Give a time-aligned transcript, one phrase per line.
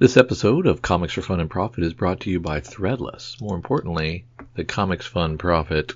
[0.00, 3.38] This episode of Comics for Fun and Profit is brought to you by Threadless.
[3.38, 5.92] More importantly, the Comics Fun Profit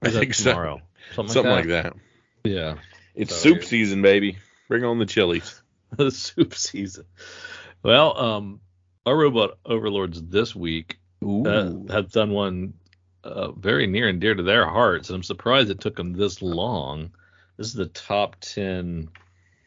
[0.00, 0.78] I think tomorrow?
[0.78, 1.14] so.
[1.14, 1.84] Something, Something like, that?
[1.84, 2.50] like that.
[2.50, 2.74] Yeah.
[3.14, 4.38] It's so soup season, baby.
[4.68, 5.62] Bring on the chilies.
[5.96, 7.04] the soup season.
[7.82, 8.60] Well, um,
[9.04, 12.74] our robot overlords this week uh, have done one
[13.22, 16.42] uh, very near and dear to their hearts, and I'm surprised it took them this
[16.42, 17.10] long.
[17.56, 19.08] This is the top ten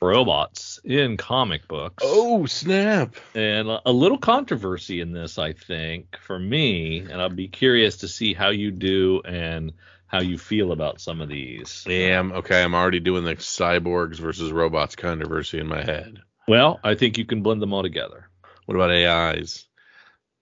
[0.02, 2.03] robots in comic books.
[2.05, 3.16] Oh snap!
[3.33, 8.08] And a little controversy in this, I think, for me, and I'll be curious to
[8.08, 9.73] see how you do and
[10.09, 11.83] how you feel about some of these.
[11.87, 12.31] Damn.
[12.31, 12.61] okay.
[12.61, 16.20] I'm already doing the cyborgs versus robots controversy in my head.
[16.47, 18.27] Well, I think you can blend them all together.
[18.65, 19.67] What about AIs?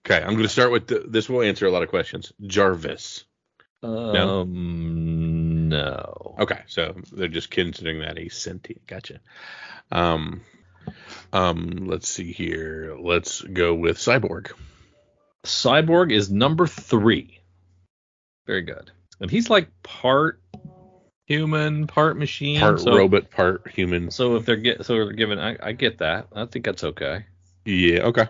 [0.06, 1.29] Okay, I'm going to start with the, this.
[1.29, 2.31] Will answer a lot of questions.
[2.41, 3.25] Jarvis.
[3.83, 4.44] Um, no.
[4.45, 6.35] no.
[6.39, 8.88] Okay, so they're just considering that a sentient.
[8.88, 9.19] Gotcha.
[9.91, 10.41] Um,
[11.33, 12.95] um, let's see here.
[12.97, 14.53] Let's go with Cyborg.
[15.45, 17.41] Cyborg is number three.
[18.45, 20.41] Very good and he's like part
[21.25, 24.11] human, part machine, part so, robot, part human.
[24.11, 26.28] So if they're get so they're given, I, I get that.
[26.33, 27.25] I think that's okay.
[27.66, 28.03] Yeah.
[28.03, 28.27] Okay.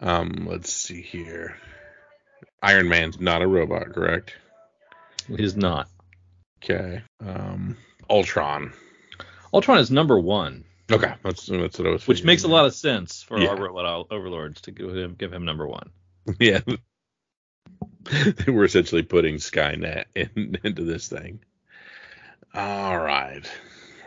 [0.00, 1.56] Um, let's see here.
[2.62, 4.36] Iron Man's not a robot, correct?
[5.28, 5.88] He's not.
[6.62, 7.02] Okay.
[7.20, 7.76] Um,
[8.08, 8.72] Ultron.
[9.52, 10.64] Ultron is number one.
[10.90, 12.06] Okay, that's that's what I was.
[12.06, 13.48] Which makes a lot of sense for yeah.
[13.48, 15.90] our robot overlords to give him give him number one.
[16.38, 16.60] Yeah,
[18.04, 21.40] they were essentially putting Skynet in, into this thing.
[22.54, 23.50] All right,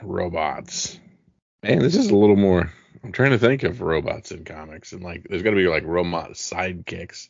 [0.01, 0.99] robots.
[1.63, 2.71] Man, this is a little more.
[3.03, 5.83] I'm trying to think of robots in comics, and like, there's got to be like
[5.83, 7.29] robot sidekicks.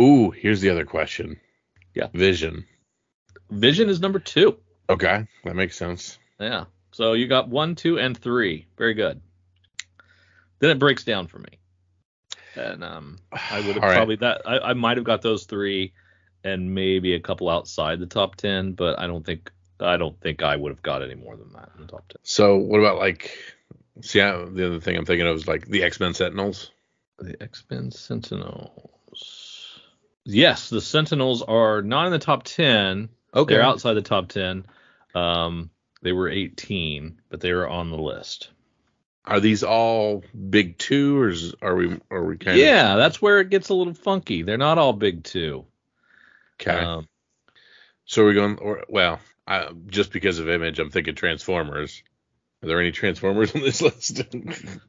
[0.00, 1.38] Ooh, here's the other question.
[1.94, 2.08] Yeah.
[2.12, 2.66] Vision.
[3.50, 4.58] Vision is number two.
[4.88, 6.18] Okay, that makes sense.
[6.38, 6.64] Yeah.
[6.92, 8.66] So you got one, two, and three.
[8.78, 9.20] Very good.
[10.58, 11.58] Then it breaks down for me
[12.56, 14.42] and um, I would have probably right.
[14.42, 15.92] that I, I might have got those three
[16.44, 19.50] and maybe a couple outside the top ten, but I don't think
[19.80, 22.18] I don't think I would have got any more than that in the top ten.
[22.22, 23.36] So what about like
[24.02, 26.70] see the other thing I'm thinking of is like the X Men Sentinels.
[27.18, 29.80] The X Men Sentinels.
[30.24, 33.08] Yes, the Sentinels are not in the top ten.
[33.34, 33.54] Okay.
[33.54, 34.66] They're outside the top ten.
[35.14, 35.70] Um,
[36.02, 38.50] they were 18, but they were on the list.
[39.26, 42.70] Are these all big two, or is, are we are we kind yeah, of?
[42.70, 44.42] Yeah, that's where it gets a little funky.
[44.42, 45.64] They're not all big two.
[46.60, 46.78] Okay.
[46.78, 47.08] Um,
[48.04, 48.58] so we're going.
[48.58, 52.02] Or, well, I, just because of image, I'm thinking Transformers.
[52.62, 54.22] Are there any Transformers on this list?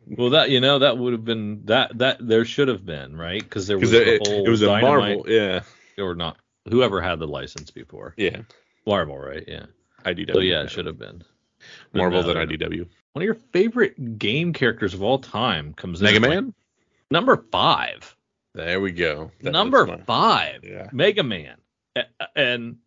[0.05, 3.41] well, that you know that would have been that that there should have been right
[3.41, 5.61] because there was it, it was a Marvel, yeah,
[5.97, 6.37] or not
[6.69, 8.13] whoever had the license before.
[8.17, 8.41] Yeah,
[8.85, 9.43] Marvel, right?
[9.47, 9.65] Yeah,
[10.05, 10.33] IDW.
[10.33, 11.23] So yeah, it should have been.
[11.93, 12.87] Marvel than IDW.
[13.13, 16.45] One of your favorite game characters of all time comes Mega in Man.
[16.45, 16.53] Like
[17.11, 18.15] number five.
[18.53, 19.31] There we go.
[19.41, 20.63] That number five.
[20.63, 20.89] Yeah.
[20.91, 21.57] Mega Man.
[22.35, 22.77] And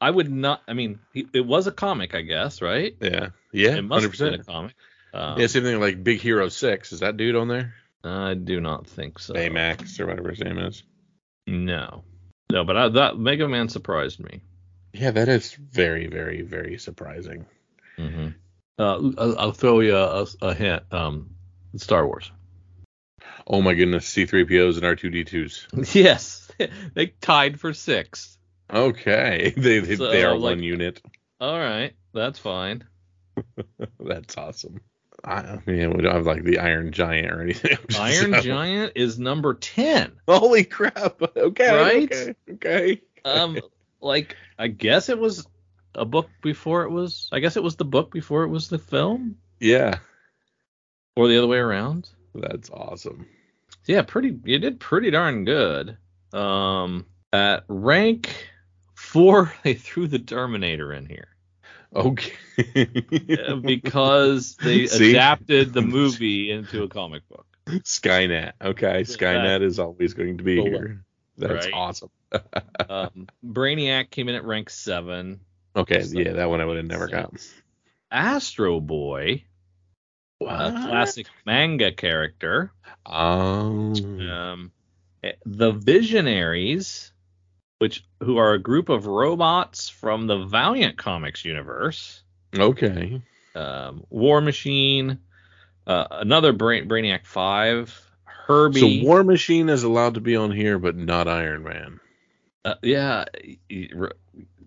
[0.00, 0.62] I would not.
[0.66, 2.96] I mean, it was a comic, I guess, right?
[3.00, 3.28] Yeah.
[3.52, 3.76] Yeah.
[3.76, 4.08] It must 100%.
[4.08, 4.74] have been a comic.
[5.12, 6.92] Um, yeah, same thing like Big Hero Six.
[6.92, 7.74] Is that dude on there?
[8.04, 9.34] I do not think so.
[9.34, 10.82] Baymax or whatever his name is.
[11.46, 12.04] No.
[12.50, 14.40] No, but I, that Mega Man surprised me.
[14.92, 17.46] Yeah, that is very, very, very surprising.
[18.00, 18.28] Mm-hmm.
[18.78, 20.82] Uh, I'll, I'll throw you a, a hint.
[20.90, 21.30] Um,
[21.76, 22.30] Star Wars.
[23.46, 25.94] Oh my goodness, C3POs and R2D2s.
[25.94, 26.50] Yes,
[26.94, 28.38] they tied for six.
[28.72, 31.02] Okay, they they, So, they are like- one unit.
[31.40, 32.84] All right, that's fine.
[33.98, 34.80] That's awesome.
[35.24, 37.78] I mean, we don't have like the Iron Giant or anything.
[37.98, 40.12] Iron So- Giant is number ten.
[40.28, 41.20] Holy crap!
[41.36, 42.12] Okay, Right?
[42.12, 42.34] Okay.
[42.52, 43.02] okay.
[43.24, 43.58] Um,
[44.00, 45.46] like I guess it was
[46.00, 47.28] a book before it was.
[47.32, 49.98] I guess it was the book before it was the film, Yeah,
[51.16, 52.08] or the other way around.
[52.34, 53.26] that's awesome.
[53.86, 54.38] Yeah, pretty.
[54.44, 55.96] You did pretty darn good.
[56.32, 58.30] Um, at rank
[58.94, 61.28] four, they threw the Terminator in here
[61.94, 62.32] Okay.
[63.62, 65.10] because they See?
[65.10, 67.46] adapted the movie into a comic book.
[67.66, 68.52] Skynet.
[68.62, 71.04] Okay, Skynet is always going to be here.
[71.36, 71.74] That's Right.
[71.74, 72.10] awesome.
[72.88, 75.40] Um, Brainiac came in at rank seven.
[75.76, 77.32] Okay, So- yeah, that one I would have never got.
[78.10, 79.44] Astro Boy,
[80.40, 82.72] a classic manga character.
[83.06, 83.94] Um,
[84.28, 84.72] Um,
[85.22, 87.12] eh, the Visionaries,
[87.78, 92.22] which who are a group of robots from the Valiant Comics universe.
[92.58, 93.22] okay.
[93.54, 95.18] Um, War Machine,
[95.86, 99.02] uh, another Brain- Brainiac Five, Herbie.
[99.02, 102.00] So War Machine is allowed to be on here, but not Iron Man.
[102.64, 104.12] uh, yeah, y- y- r-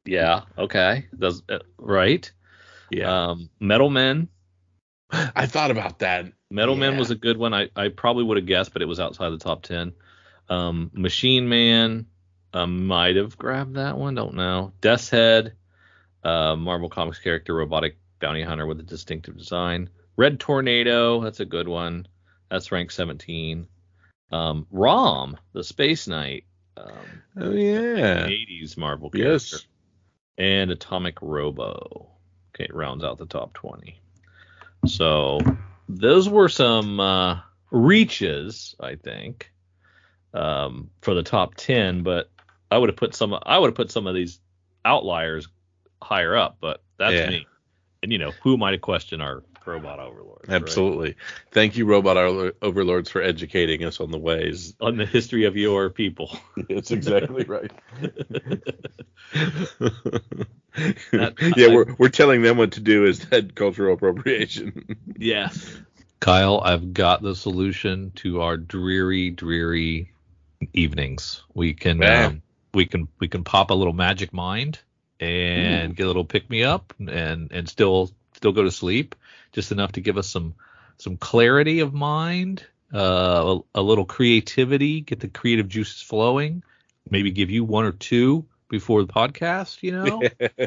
[0.05, 2.29] yeah, okay, does uh, right.
[2.89, 4.27] Yeah, Um, Metal Men.
[5.11, 6.31] I thought about that.
[6.51, 6.99] Metal Man Yeah.
[6.99, 7.53] was a good one.
[7.53, 9.93] I, I probably would have guessed, but it was outside the top ten.
[10.49, 12.05] Um, Machine Man
[12.53, 14.13] uh, might have grabbed that one.
[14.15, 14.73] Don't know.
[14.81, 15.53] Death's Head,
[16.23, 19.89] uh, Marvel Comics character, robotic bounty hunter with a distinctive design.
[20.17, 22.07] Red Tornado, that's a good one.
[22.51, 23.67] That's rank 17.
[24.31, 26.45] Um, Rom, the Space Knight,
[26.77, 28.27] um, Oh yeah.
[28.27, 29.65] 80s Marvel character, Yes.
[30.37, 32.09] And Atomic Robo.
[32.53, 33.99] Okay, it rounds out the top 20.
[34.85, 35.39] So
[35.89, 37.39] those were some uh,
[37.71, 39.51] reaches, I think,
[40.33, 42.03] um, for the top 10.
[42.03, 42.29] But
[42.69, 43.35] I would have put some.
[43.43, 44.39] I would have put some of these
[44.85, 45.47] outliers
[46.01, 46.57] higher up.
[46.59, 47.29] But that's Yeah.
[47.29, 47.47] me.
[48.01, 50.47] And you know, who am I to question our robot overlords?
[50.47, 50.55] right?
[50.55, 51.15] Absolutely.
[51.51, 52.17] Thank you, Robot
[52.61, 54.73] Overlords, for educating us on the ways.
[54.81, 56.37] On the history of your people.
[56.69, 57.71] That's exactly right.
[61.11, 64.97] That- yeah, we're we're telling them what to do is that cultural appropriation.
[65.17, 65.77] Yes.
[66.19, 70.11] Kyle, I've got the solution to our dreary, dreary
[70.73, 71.43] evenings.
[71.53, 72.41] We can um,
[72.73, 74.79] we can we can pop a little magic mind
[75.19, 79.15] and get a little pick me up and and still still go to sleep
[79.53, 80.55] just enough to give us some
[80.97, 86.63] some clarity of mind, uh, a, a little creativity, get the creative juices flowing,
[87.09, 90.21] maybe give you one or two before the podcast, you know,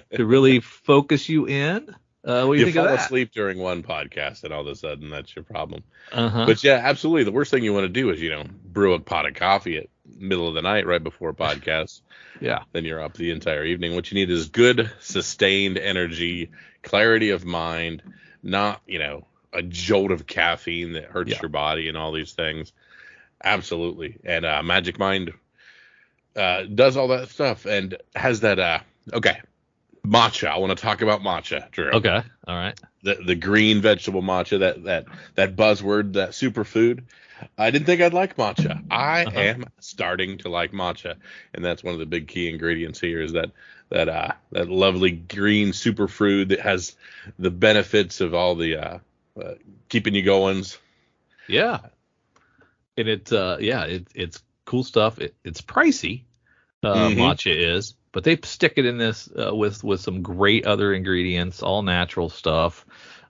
[0.15, 1.95] to really focus you in.
[2.25, 4.75] Uh, what do you, you think fall asleep during one podcast, and all of a
[4.75, 5.85] sudden that's your problem.
[6.11, 6.45] Uh-huh.
[6.47, 7.23] But yeah, absolutely.
[7.23, 9.79] The worst thing you want to do is you know brew a pot of coffee
[9.79, 9.87] at
[10.19, 12.01] middle of the night right before a podcast.
[12.41, 12.65] yeah.
[12.73, 13.95] then you're up the entire evening.
[13.95, 16.51] What you need is good, sustained energy,
[16.83, 18.03] clarity of mind,
[18.47, 21.39] not, you know, a jolt of caffeine that hurts Yeah.
[21.43, 22.73] your body and all these things.
[23.43, 24.17] Absolutely.
[24.25, 25.33] And uh, Magic Mind
[26.35, 28.59] uh, does all that stuff and has that.
[28.59, 28.79] Uh,
[29.13, 29.41] okay.
[30.05, 30.49] Matcha.
[30.49, 31.91] I want to talk about matcha, Drew.
[31.91, 32.23] Okay.
[32.47, 32.79] All right.
[33.03, 37.05] The the green vegetable matcha, that that that buzzword, that superfood.
[37.59, 38.83] I didn't think I'd like matcha.
[38.91, 39.39] I Uh-huh.
[39.39, 41.17] am starting to like matcha,
[41.53, 43.51] and that's one of the big key ingredients here is that
[43.89, 46.97] that uh that lovely green superfood that has
[47.39, 48.99] the benefits of all the uh,
[49.41, 49.55] uh
[49.89, 50.79] keeping you goings.
[51.47, 51.81] Yeah.
[52.97, 55.19] And it's uh yeah, it, it's cool stuff.
[55.19, 56.23] It, it's pricey.
[56.83, 57.17] Uh, Mhm.
[57.17, 61.63] Matcha is, but they stick it in this uh, with with some great other ingredients,
[61.63, 62.85] all natural stuff.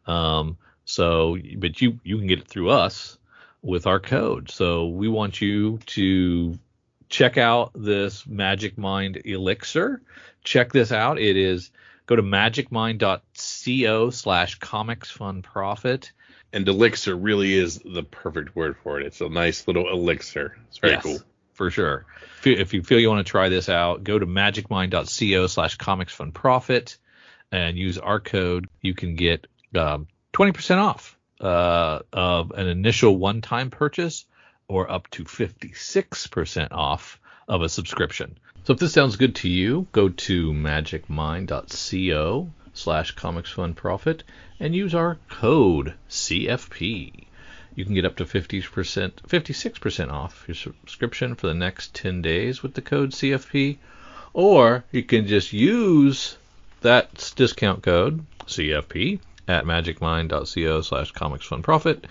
[0.06, 3.18] Um, so, but you you can get it through us
[3.62, 4.50] with our code.
[4.50, 6.58] So we want you to
[7.08, 10.02] check out this Magic Mind elixir.
[10.44, 11.18] Check this out.
[11.18, 11.70] It is
[12.06, 16.12] go to magicmind.co slash comics fun profit.
[16.52, 19.06] And elixir really is the perfect word for it.
[19.06, 20.56] It's a nice little elixir.
[20.68, 21.18] It's very Yes, cool.
[21.54, 22.06] For sure.
[22.38, 25.76] If you, if you feel you want to try this out, go to magicmind.co slash
[25.76, 26.98] comics fun profit
[27.50, 28.68] and use our code.
[28.80, 34.26] You can get um, 20% off uh, of an initial one time purchase
[34.68, 38.36] or up to 56% off of a subscription.
[38.64, 44.24] So if this sounds good to you, go to magicmind.co slash comics fun profit
[44.58, 47.26] and use our code CFP.
[47.74, 52.62] You can get up to 50%, 56% off your subscription for the next 10 days
[52.62, 53.76] with the code CFP,
[54.32, 56.36] or you can just use
[56.80, 62.04] that discount code CFP at magicmind.co slash comicsfunprofit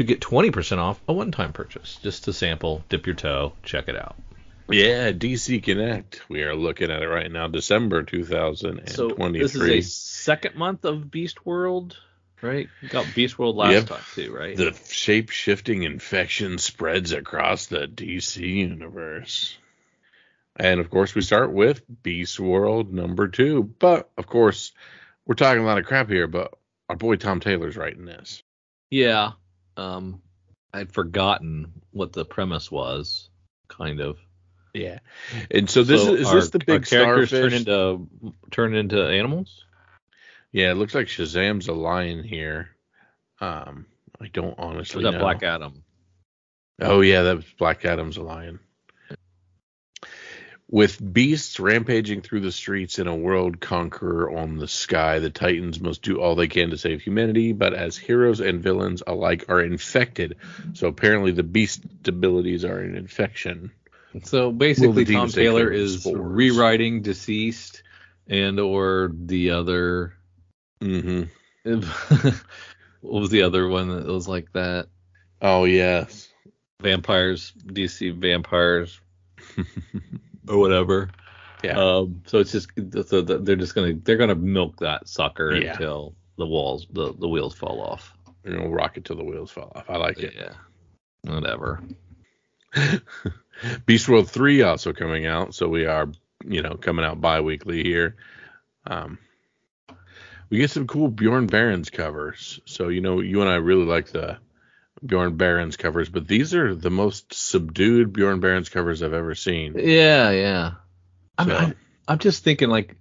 [0.00, 1.98] to get 20% off a one-time purchase.
[2.02, 4.16] Just to sample, dip your toe, check it out.
[4.66, 6.22] Yeah, DC Connect.
[6.30, 8.86] We are looking at it right now, December 2023.
[8.88, 11.98] So this is a second month of Beast World,
[12.40, 12.70] right?
[12.80, 13.86] We got Beast World last Yep.
[13.88, 14.56] time too, right?
[14.56, 19.58] The shape shifting infection spreads across the DC universe.
[20.56, 23.64] And of course, we start with Beast World number two.
[23.78, 24.72] But of course,
[25.26, 26.54] we're talking a lot of crap here, but
[26.88, 28.42] our boy Tom Taylor's writing this.
[28.88, 29.32] yeah.
[29.76, 30.20] Um,
[30.72, 33.28] I'd forgotten what the premise was,
[33.68, 34.18] kind of.
[34.74, 34.98] Yeah.
[35.50, 37.64] And so this So is, is our- this the big characters starfish?
[37.64, 39.64] turn into turn into animals?
[40.52, 42.70] yeah, it looks like Shazam's a lion here.
[43.40, 43.86] Um,
[44.20, 45.18] I don't honestly is that know.
[45.18, 45.82] Black Adam?
[46.80, 48.60] Oh yeah, that was Black Adam's a lion.
[50.72, 55.80] With beasts rampaging through the streets in a world conqueror on the sky, the Titans
[55.80, 59.60] must do all they can to save humanity, but as heroes and villains alike are
[59.60, 60.36] infected.
[60.74, 63.72] So apparently the beast abilities are an infection.
[64.22, 66.20] So basically, Tom Taylor care of the is spores?
[66.20, 67.82] rewriting DCeased
[68.28, 70.14] and or the other.
[70.80, 71.24] hmm
[71.64, 72.34] what
[73.00, 74.86] was the other one that was like that?
[75.42, 76.28] Oh yes.
[76.80, 79.00] Vampires, DC vampires,
[80.48, 81.10] or whatever.
[81.62, 81.78] Yeah.
[81.78, 82.68] Um, so it's just
[83.08, 85.72] so they're just gonna they're gonna milk that sucker Yeah.
[85.72, 88.14] until the walls the the wheels fall off.
[88.44, 89.90] You know, rock it till the wheels fall off.
[89.90, 90.34] I like it.
[90.36, 90.52] Yeah.
[91.30, 91.82] Whatever.
[93.86, 96.10] Beast World 3 also coming out, so we are,
[96.46, 98.16] you know, coming out bi-weekly here.
[98.86, 99.18] Um,
[100.48, 102.60] we get some cool Bjorn Barends covers.
[102.64, 104.38] So, you know, you and I really like the
[105.04, 109.74] Bjorn Barends covers, but these are the most subdued Bjorn Barends covers I've ever seen.
[109.78, 110.72] Yeah, yeah.
[111.38, 111.74] I'm, So- I'm
[112.08, 112.96] I'm just thinking like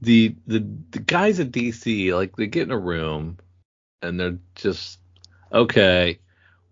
[0.00, 0.58] the the
[0.90, 3.38] the guys at DC like they get in a room
[4.02, 4.98] and they're just
[5.52, 6.18] okay.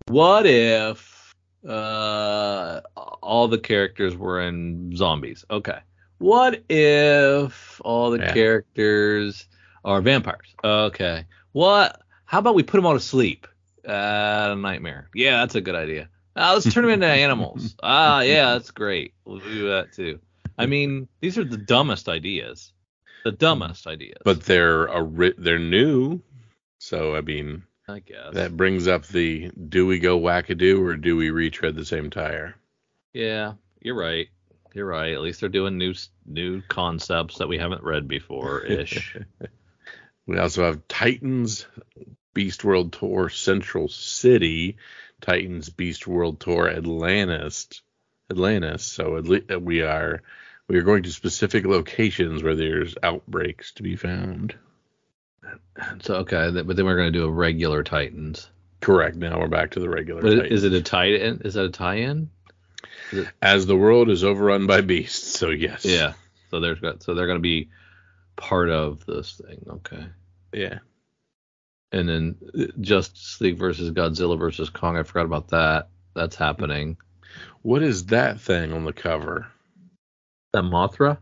[0.09, 1.35] What if
[1.67, 2.81] uh
[3.23, 5.45] all the characters were in zombies?
[5.51, 5.79] Okay.
[6.19, 8.33] What if all the Yeah.
[8.33, 9.47] characters
[9.85, 10.55] are vampires?
[10.63, 11.25] Okay.
[11.53, 12.01] What?
[12.25, 13.47] How about we put them all to sleep?
[13.87, 15.09] Uh, nightmare.
[15.15, 16.09] Yeah, that's a good idea.
[16.35, 17.77] Uh, let's turn them into animals.
[17.83, 19.15] Ah, yeah, that's great.
[19.25, 20.19] We'll do that too.
[20.59, 22.73] I mean, these are the dumbest ideas.
[23.25, 24.19] The dumbest ideas.
[24.25, 26.21] But they're a ri- they're new.
[26.79, 28.35] So, I mean, I guess.
[28.35, 32.55] that brings up the do we go wackadoo or do we retread the same tire?
[33.13, 34.29] Yeah, you're right.
[34.75, 35.15] You're right.
[35.15, 35.95] At least they're doing new
[36.27, 39.17] new concepts that we haven't read before ish.
[40.27, 41.67] We also have Titans
[42.37, 44.77] Beast World Tour Central City,
[45.23, 47.81] Titans Beast World Tour Atlantis,
[48.31, 48.85] Atlantis.
[48.85, 50.23] So at uh, we are
[50.69, 54.55] we are going to specific locations where there's outbreaks to be found.
[56.03, 58.51] so okay, but then we're gonna do a regular Titans.
[58.83, 59.17] Correct.
[59.17, 60.21] Now we're back to the regular.
[60.21, 60.53] But Titans.
[60.53, 61.41] is it a tie-in?
[61.43, 62.29] Is that a tie-in?
[63.41, 65.87] As the world is overrun by beasts, so yes.
[65.87, 66.13] Yeah.
[66.51, 67.71] So there's got so they're gonna be
[68.37, 69.65] part of this thing.
[69.71, 70.05] Okay.
[70.53, 70.81] Yeah.
[71.93, 74.97] And then uh, Justice League versus Godzilla versus Kong.
[74.97, 75.89] I forgot about that.
[76.15, 76.97] That's happening.
[77.63, 79.47] What is that thing on the cover?
[80.53, 81.19] That Mothra?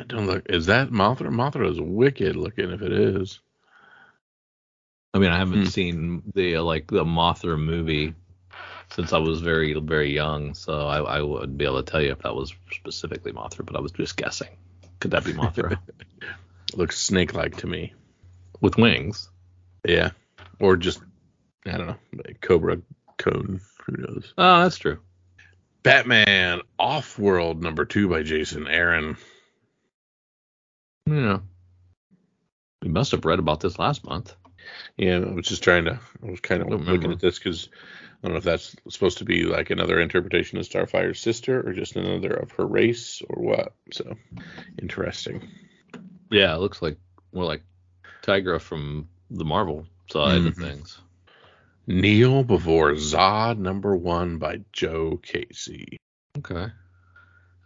[0.00, 0.46] I don't look.
[0.48, 1.28] Is that Mothra?
[1.28, 3.40] Mothra is wicked looking if it is.
[5.14, 5.68] I mean, I haven't Hmm.
[5.70, 8.14] seen the like the Mothra movie
[8.90, 12.10] since I was very very young, so I, I would be able to tell you
[12.10, 14.48] if that was specifically Mothra, but I was just guessing.
[14.98, 15.78] Could that be Mothra
[16.74, 17.92] looks snake like to me.
[18.60, 19.28] with wings?
[19.84, 20.10] Yeah.
[20.60, 21.00] Or just
[21.66, 22.78] I don't know, like Cobra
[23.18, 23.60] Cone.
[23.86, 24.32] Who knows?
[24.38, 24.98] Oh, that's true.
[25.82, 29.16] Batman Off World number two by Jason Aaron.
[31.06, 31.40] Yeah.
[32.82, 34.34] We must have read about this last month.
[34.96, 36.00] Yeah, I was just trying to.
[36.22, 37.12] I was kind of looking remember.
[37.12, 37.68] at this because
[38.22, 41.74] I don't know if that's supposed to be like another interpretation of Starfire's sister or
[41.74, 43.74] just another of her race or what.
[43.92, 44.16] So
[44.80, 45.48] interesting.
[46.30, 46.96] Yeah, it looks like
[47.32, 47.62] more like
[48.22, 50.62] Tigra from the Marvel side of Mhm.
[50.62, 50.98] things.
[51.86, 55.98] Kneel before Zod number one by Joe Casey.
[56.38, 56.68] Okay.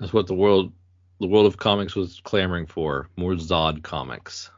[0.00, 0.72] That's what the world
[1.20, 3.08] the world of comics was clamoring for.
[3.16, 4.50] More Zod comics.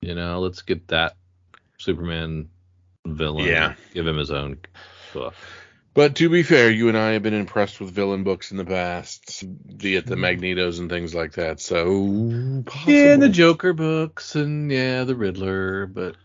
[0.00, 1.16] You know, let's get that
[1.78, 2.48] Superman
[3.06, 3.46] villain.
[3.46, 3.74] Yeah.
[3.92, 4.58] Give him his own
[5.12, 5.34] book.
[5.94, 8.64] But to be fair, you and I have been impressed with villain books in the
[8.64, 9.44] past,
[9.76, 11.60] be it the Magnetos and things like that.
[11.60, 12.92] So possible.
[12.92, 16.16] Yeah, and the Joker books and yeah, the Riddler, but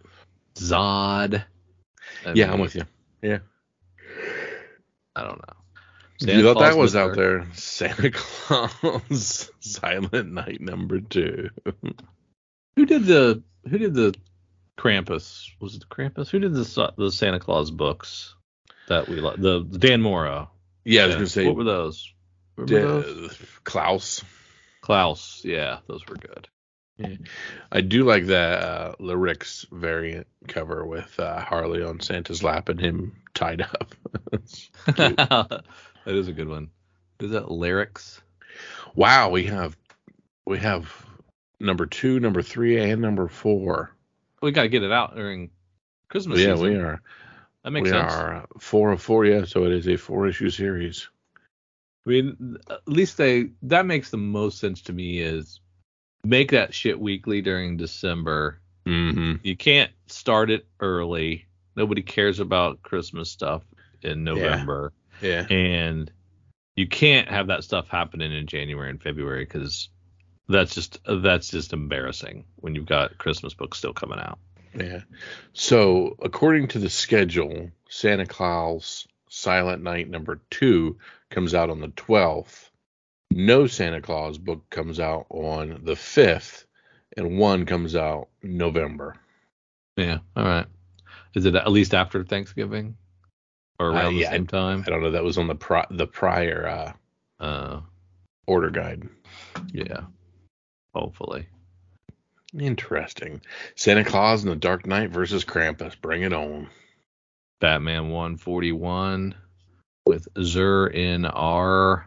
[0.57, 1.43] Zod.
[2.25, 2.83] I yeah, mean, I'm with you.
[3.21, 3.39] Yeah.
[5.15, 5.53] I don't know.
[6.19, 7.47] you Santa thought that was out there.
[7.53, 11.49] Santa Claus Silent Night number two.
[12.75, 14.15] Who did the who did the
[14.77, 15.49] Krampus.
[15.59, 16.29] Was it the Krampus?
[16.29, 18.35] Who did the the Santa Claus books
[18.87, 19.37] that we like?
[19.37, 20.49] The, the Dan Mora.
[20.85, 22.13] Yeah, I was gonna say What were those?
[22.55, 23.37] What were those?
[23.63, 24.23] Klaus.
[24.81, 25.41] Klaus.
[25.43, 26.47] Yeah, those were good.
[27.71, 32.79] I do like that uh, lyrics variant cover with uh, Harley on Santa's lap and
[32.79, 33.93] him tied up.
[34.85, 35.63] that
[36.05, 36.69] is a good one.
[37.19, 38.21] Is that lyrics?
[38.95, 39.77] wow, we have
[40.45, 41.05] we have
[41.59, 43.91] number two, number three, and number four.
[44.41, 45.51] We got to get it out during
[46.09, 46.39] Christmas.
[46.39, 46.67] yeah, season.
[46.67, 47.01] we are.
[47.63, 48.13] That makes we sense.
[48.13, 49.25] are uh, four of four.
[49.25, 51.07] Yeah, so it is a four issue series.
[52.05, 55.59] I mean, at least they that makes the most sense to me is
[56.23, 58.59] make that shit weekly during December.
[58.85, 59.35] Mm-hmm.
[59.43, 61.45] You can't start it early.
[61.75, 63.63] Nobody cares about Christmas stuff
[64.01, 65.45] in November, Yeah.
[65.49, 66.11] and
[66.75, 69.89] you can't have that stuff happening in January and February because
[70.47, 74.39] that's just that's just embarrassing when you've got Christmas books still coming out.
[74.75, 75.01] Yeah.
[75.53, 80.97] So according to the schedule, Santa Claus Silent Night number two
[81.29, 82.66] comes out on the twelfth.
[83.31, 86.65] No Santa Claus book comes out on the fifth,
[87.15, 89.15] and one comes out November.
[89.95, 90.65] Yeah, all right.
[91.35, 92.95] Is it at least after Thanksgiving
[93.79, 94.83] or Uh, around yeah, the same time?
[94.87, 95.11] I don't know.
[95.11, 96.93] That was on the pri- the prior uh,
[97.43, 97.81] Uh,
[98.47, 99.07] order guide.
[99.71, 100.01] yeah.
[100.95, 101.47] Hopefully.
[102.57, 103.41] Interesting.
[103.75, 105.99] Santa Claus and the Dark Knight versus Krampus.
[105.99, 106.69] Bring it on.
[107.59, 109.35] Batman 141
[110.07, 112.05] with Zur-En-Arrh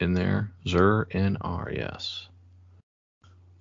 [0.00, 0.50] in there.
[0.66, 1.06] Zur
[1.40, 2.28] R, yes.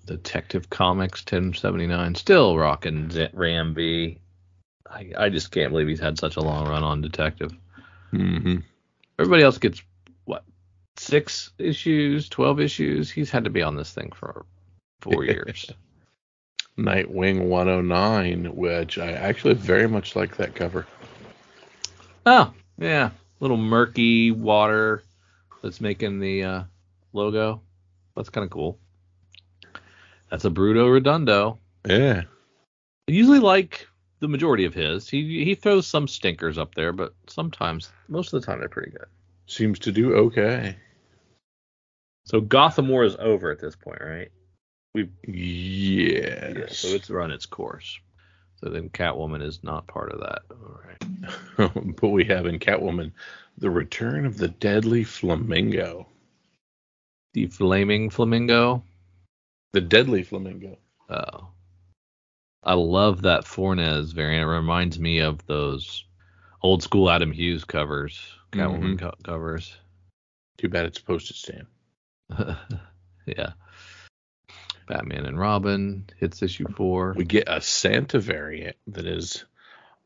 [0.05, 3.73] Detective Comics 1079 still rocking Z- Ram
[5.17, 7.51] I just can't believe he's had such a long run on Detective.
[8.13, 8.57] Mm-hmm.
[9.19, 9.81] Everybody else gets
[10.25, 10.43] what
[10.95, 13.09] six issues, twelve issues.
[13.09, 14.45] He's had to be on this thing for
[15.01, 15.71] four years.
[16.77, 20.85] Nightwing 109, which I actually very much like that cover.
[22.25, 25.01] oh yeah, little murky water
[25.65, 26.63] that's making the uh,
[27.11, 27.59] logo.
[28.15, 28.77] That's kind of cool.
[30.29, 31.57] That's a Bruno Redondo.
[31.87, 32.21] Yeah.
[33.09, 33.87] I usually like
[34.19, 35.09] the majority of his.
[35.09, 38.91] He he throws some stinkers up there, but sometimes, most of the time, they're pretty
[38.91, 39.07] good.
[39.47, 40.77] Seems to do okay.
[42.25, 44.29] So Gotham War is over at this point, right?
[45.27, 46.77] Yes.
[46.77, 47.99] so it's run its course.
[48.57, 50.41] So then Catwoman is not part of that.
[50.51, 51.96] All right.
[52.01, 53.11] but we have in Catwoman
[53.57, 56.07] the return of the deadly flamingo.
[57.33, 58.83] The Flaming Flamingo.
[59.74, 60.77] The deadly flamingo.
[61.09, 61.50] Oh.
[62.63, 64.44] I love that Fornes variant.
[64.44, 66.05] It reminds me of those
[66.63, 69.00] old school Adam Hughes covers, Catwoman Mhm.
[69.00, 69.75] co- covers.
[70.57, 71.68] Too bad it's postage stamp.
[73.25, 73.51] yeah.
[74.85, 77.13] Batman and Robin hits issue four.
[77.17, 79.45] We get a Santa variant that is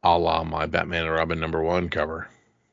[0.03, 2.27] a la my Batman and Robin number one cover.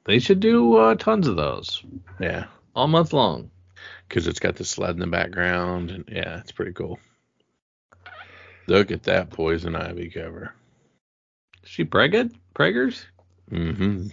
[0.05, 1.83] They should do uh, tons of those
[2.21, 2.47] Yeah.
[2.75, 3.51] all month long.
[4.09, 5.90] Because it's got the sled in the background.
[5.90, 6.99] And yeah, it's pretty cool.
[8.69, 10.53] Look at that Poison Ivy cover.
[11.64, 12.35] Is she pregged?
[12.55, 13.05] Preggers?
[13.51, 14.07] Mm-hmm.
[14.07, 14.12] At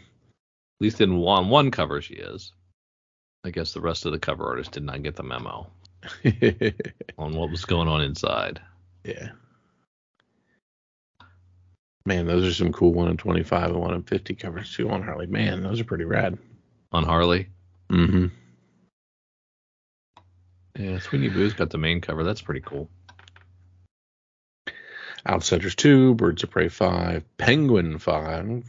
[0.80, 2.52] least in one one cover she is.
[3.44, 5.68] I guess the rest of the cover artists did not get the memo
[7.18, 8.62] on what was going on inside.
[9.04, 9.30] yeah.
[12.06, 14.90] Man, those are some cool one in twenty five and one in fifty covers too
[14.90, 15.26] on Harley.
[15.28, 16.38] Man, those are pretty rad.
[16.92, 17.48] On Harley.
[17.90, 18.26] Mm-hmm.
[20.78, 22.24] Yeah, Sweeney Boo's got the main cover.
[22.24, 22.90] That's pretty cool.
[25.26, 28.66] Outsiders two, Birds of Prey five, Penguin five.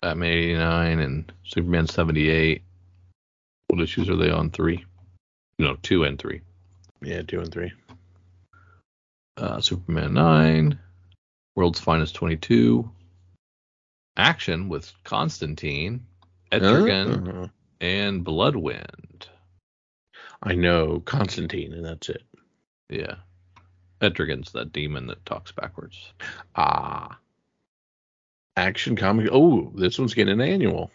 [0.00, 2.62] Batman 89 and Superman 78.
[3.68, 4.50] What issues are they on?
[4.50, 4.84] Three?
[5.58, 6.40] No, two and three.
[7.00, 7.72] Yeah, two and three.
[9.36, 10.78] Uh, Superman 9.
[11.56, 12.90] World's Finest 22.
[14.16, 16.06] Action with Constantine,
[16.52, 17.48] Etrigan, Uh,
[17.80, 19.28] and Bloodwind.
[20.42, 22.22] I know Constantine, and that's it.
[22.88, 23.16] Yeah.
[24.00, 26.12] Etrigan's that demon that talks backwards.
[26.54, 27.18] Ah.
[28.56, 29.28] Action comic.
[29.32, 30.92] Oh, this one's getting an annual.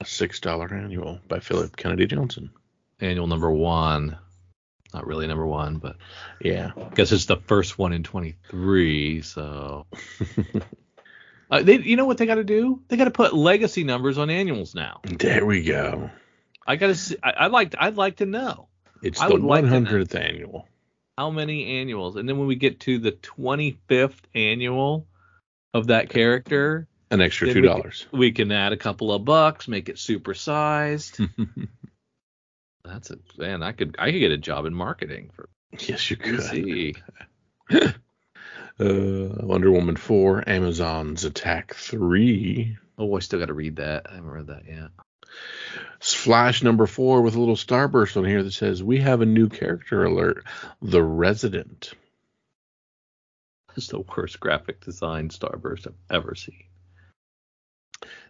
[0.00, 2.50] A six dollar annual by Philip Kennedy Johnson.
[3.00, 4.16] Annual number one.
[4.92, 5.96] Not really number one, but
[6.40, 6.72] Yeah.
[6.76, 9.22] I guess it's the first one in 23.
[9.22, 9.86] So,
[11.50, 12.82] uh, they, you know what they got to do?
[12.88, 15.00] They got to put legacy numbers on annuals now.
[15.04, 16.10] there we go.
[16.66, 17.18] I got to.
[17.22, 17.74] I, I'd like.
[17.78, 18.68] I'd like to know
[19.02, 19.70] It's I the would like know.
[19.70, 20.68] hundredth annual.
[21.16, 25.06] how many annuals, and then when we get to the 25th annual
[25.72, 28.06] of that character, An extra two we dollars.
[28.12, 31.28] we can add a couple of bucks, make it supersized.
[32.84, 33.62] That's it, man.
[33.62, 33.96] I could.
[33.98, 36.40] I could get a job in marketing for yes, you could.
[36.40, 36.96] DC.
[38.80, 42.78] Uh, Wonder Woman 4, Amazon's Attack 3.
[42.96, 44.06] Oh, I still got to read that.
[44.08, 44.88] I haven't read that yet.
[46.00, 49.50] Flash number 4 with a little starburst on here that says, We have a new
[49.50, 50.44] character alert
[50.80, 51.92] The Resident.
[53.76, 56.64] It's the worst graphic design starburst I've ever seen.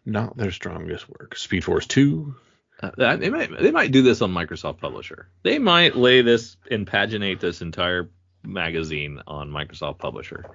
[0.04, 1.36] Not their strongest work.
[1.36, 2.34] Speed Force 2.
[2.82, 5.28] Uh, they might they might do this on Microsoft Publisher.
[5.42, 8.10] They might lay this and paginate this entire
[8.42, 10.46] magazine on Microsoft Publisher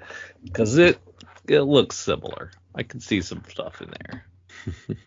[0.43, 0.99] because it
[1.47, 2.51] it looks similar.
[2.73, 4.25] I can see some stuff in there.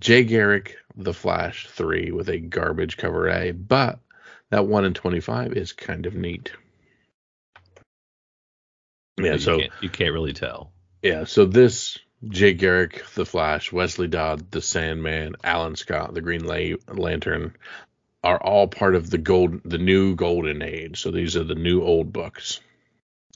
[0.00, 3.98] Jay Garrick, The Flash 3 with a garbage cover A, but
[4.50, 6.52] that 1 in 25 is kind of neat.
[9.18, 10.72] Yeah, you so can't, you can't really tell.
[11.02, 16.44] yeah, so this Jay Garrick, The Flash, Wesley Dodd, The Sandman, Alan Scott, The Green
[16.44, 17.56] La- Lantern
[18.22, 21.00] are all part of the gold the new golden age.
[21.00, 22.60] So these are the new old books.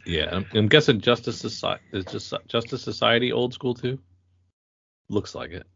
[0.05, 3.99] Yeah, I'm, I'm guessing Justice Society is just Justice Society old school too.
[5.09, 5.66] Looks like it.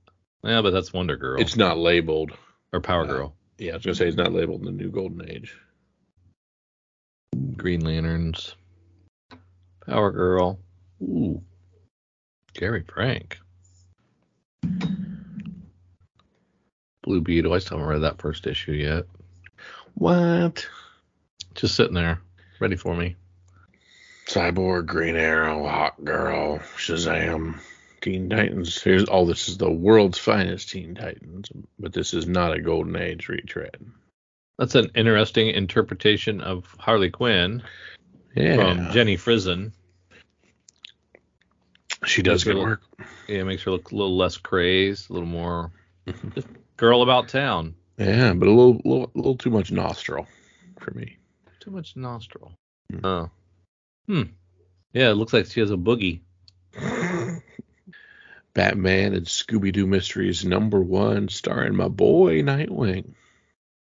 [0.44, 2.32] Yeah, but that's Wonder Girl It's not labeled.
[2.72, 3.12] or Power no.
[3.12, 3.34] Girl.
[3.56, 5.56] Yeah, I was gonna say it's not labeled in the new golden age.
[7.56, 8.54] Green Lanterns,
[9.86, 10.58] Power Girl.
[11.02, 11.42] Ooh,
[12.58, 13.38] Gary Frank.
[17.02, 17.52] Blue Beetle.
[17.52, 19.04] I still haven't read that first issue yet.
[19.94, 20.68] What?
[21.54, 22.20] Just sitting there,
[22.58, 23.14] ready for me.
[24.26, 27.60] Cyborg, Green Arrow, Hawk Girl, Shazam,
[28.00, 28.82] Teen Titans.
[28.82, 32.96] Here's all this is the world's finest Teen Titans, but this is not a golden
[32.96, 33.76] age retread.
[34.58, 37.62] That's an interesting interpretation of Harley Quinn
[38.34, 39.72] Yeah, from Jenny Frison.
[42.04, 42.82] She does good Little- work.
[43.28, 45.70] Yeah, it makes her look a little less crazed, a little more
[46.76, 47.74] girl about town.
[47.98, 50.26] Yeah, but a little, little, little too much nostril
[50.80, 51.16] for me.
[51.60, 52.52] Too much nostril.
[52.90, 53.04] Hmm.
[53.04, 53.30] Oh.
[54.06, 54.22] Hmm.
[54.92, 56.20] Yeah, it looks like she has a boogie.
[58.54, 63.12] Batman and Scooby Doo Mysteries number one, starring my boy Nightwing.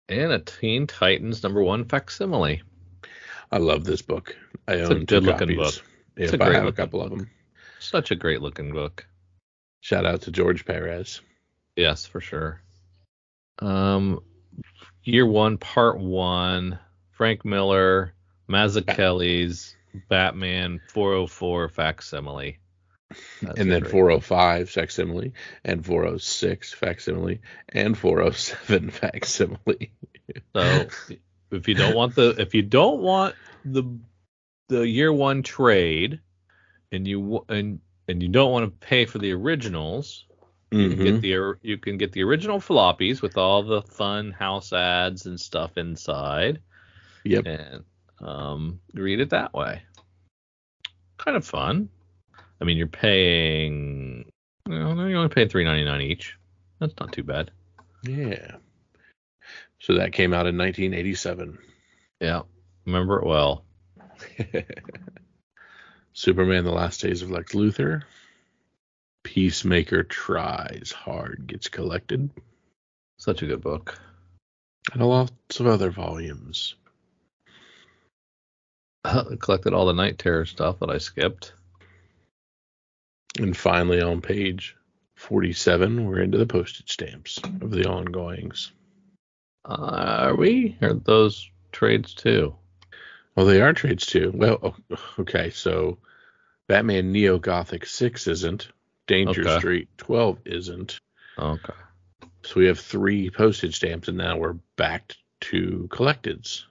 [0.10, 2.62] And a Teen Titans number one facsimile.
[3.52, 4.36] I love this book.
[4.68, 5.58] I It's a own two good-looking copies.
[5.78, 5.86] book.
[6.18, 7.30] Yeah, It's a I have a couple of them.
[7.82, 9.08] Such a great looking book.
[9.80, 11.22] Shout out to George Perez.
[11.76, 12.62] Yes, for sure.
[13.58, 14.22] Um,
[15.04, 16.78] year one, part one.
[17.10, 18.14] Frank Miller,
[18.48, 19.76] Mazzucchelli's
[20.10, 22.60] Batman 404 facsimile.
[23.42, 23.92] That's and then great.
[23.92, 25.34] 405 facsimile,
[25.66, 29.92] and 406 facsimile, and 407 facsimile.
[30.56, 30.88] So
[31.52, 33.84] if you don't want the if you don't want the
[34.70, 36.22] the year one trade,
[36.92, 40.26] and you and and you don't want to pay for the originals,
[40.72, 41.04] you can Mhm.
[41.04, 45.40] get the you can get the original floppies with all the fun house ads and
[45.40, 46.60] stuff inside,
[47.24, 47.46] Yep.
[47.46, 47.84] and
[48.20, 49.82] um, read it that way.
[51.18, 51.90] Kind of fun.
[52.60, 54.30] I mean, you're paying.
[54.68, 56.38] Well, you're only paying three ninety nine each.
[56.80, 57.52] That's not too bad.
[58.04, 58.56] Yeah.
[59.80, 61.58] So that came out in 1987.
[62.20, 62.42] Yeah,
[62.86, 63.64] remember it well.
[66.14, 68.04] Superman: The Last Days of Lex Luthor.
[69.24, 72.30] Peacemaker tries hard, gets collected,
[73.18, 74.00] Such a good book.
[74.94, 76.76] and a lots of other volumes.
[79.40, 81.54] collected all the night terror stuff that I skipped.
[83.40, 84.76] And finally, on page
[85.16, 88.72] 47, we're into the postage stamps of the ongoings.
[89.64, 90.76] Uh, are we?
[90.82, 92.56] Are those trades too?
[93.38, 94.32] Oh, they are trades too.
[94.34, 94.76] Well,
[95.20, 95.98] okay, so
[96.68, 98.70] Batman Neo Gothic 6 isn't.
[99.08, 99.60] Danger Okay.
[99.60, 101.00] Street 12 isn't.
[101.38, 101.74] Okay.
[102.44, 106.64] So we have three postage stamps, and now we're back to collecteds.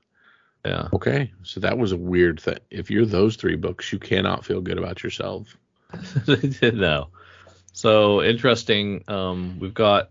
[0.64, 0.88] Yeah.
[0.92, 2.58] Okay, so that was a weird thing.
[2.70, 5.56] If you're those three books, you cannot feel good about yourself.
[6.62, 7.08] no.
[7.72, 9.04] So interesting.
[9.08, 10.10] Um, we've got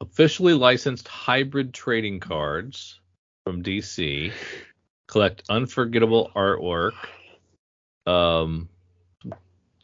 [0.00, 3.00] officially licensed hybrid trading cards
[3.44, 4.32] from DC.
[5.12, 6.94] Collect unforgettable artwork.
[8.06, 8.70] Um,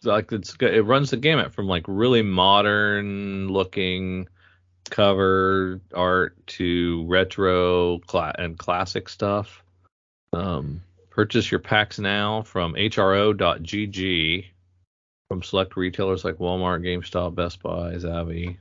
[0.02, 4.26] like it's it runs the gamut from like really modern looking
[4.88, 8.00] cover art to retro
[8.38, 9.62] and classic stuff.
[10.32, 14.46] Um, purchase your packs now from hro.gg
[15.28, 18.56] from select retailers like Walmart, GameStop, Best Buy, Zavvi.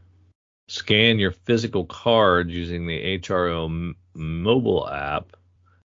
[0.67, 5.37] Scan your physical cards using the HRO m- mobile app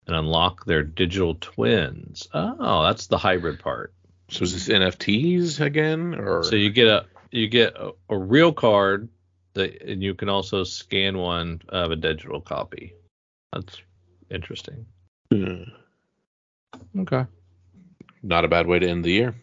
[0.07, 2.29] and unlock their digital twins.
[2.33, 3.93] Oh, that's the hybrid part.
[4.29, 8.53] So is this NFTs again, or So you get a you get a, a real
[8.53, 9.09] card
[9.55, 12.95] that and you can also scan one of a digital copy.
[13.53, 13.81] That's
[14.31, 14.87] interesting.
[15.31, 15.65] Hmm.
[16.99, 17.27] Okay.
[18.23, 19.35] Not a bad way to end the year.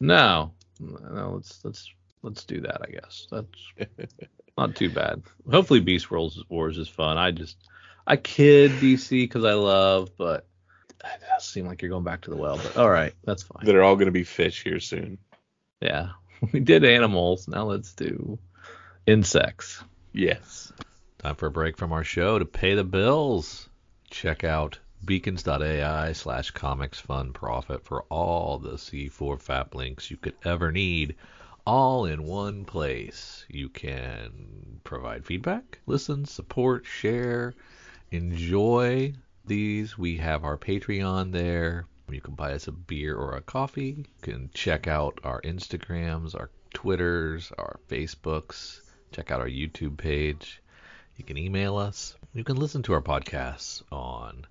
[0.00, 1.90] No, no, let's let's
[2.22, 2.82] let's do that.
[2.82, 3.72] I guess that's
[4.58, 5.22] not too bad.
[5.50, 7.18] Hopefully, Beast Wars Wars is fun.
[7.18, 7.56] I just
[8.06, 10.46] I kid DC because I love, but
[11.04, 12.56] it does seem like you're going back to the well.
[12.56, 13.64] But all right, that's fine.
[13.64, 15.18] They're all going to be fish here soon.
[15.80, 16.10] Yeah,
[16.52, 17.48] we did animals.
[17.48, 18.38] Now let's do
[19.06, 19.82] insects.
[20.12, 20.72] Yes.
[21.18, 23.68] Time for a break from our show to pay the bills.
[24.10, 30.34] Check out beacons.ai slash comics fun profit for all the C4 FAP links you could
[30.44, 31.16] ever need,
[31.66, 33.44] all in one place.
[33.48, 37.54] You can provide feedback, listen, support, share,
[38.10, 39.14] enjoy
[39.44, 39.96] these.
[39.96, 41.86] We have our Patreon there.
[42.10, 43.94] You can buy us a beer or a coffee.
[43.98, 48.80] You can check out our Instagrams, our Twitters, our Facebooks.
[49.12, 50.60] Check out our YouTube page.
[51.16, 52.16] You can email us.
[52.34, 54.46] You can listen to our podcasts on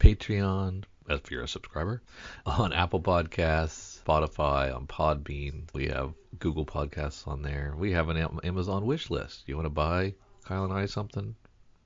[0.00, 2.02] Patreon, if you're a subscriber,
[2.46, 5.64] on Apple Podcasts, Spotify, on Podbean.
[5.74, 7.74] We have Google Podcasts on there.
[7.76, 9.44] We have an Amazon wish list.
[9.46, 11.34] You want to buy Kyle and I something?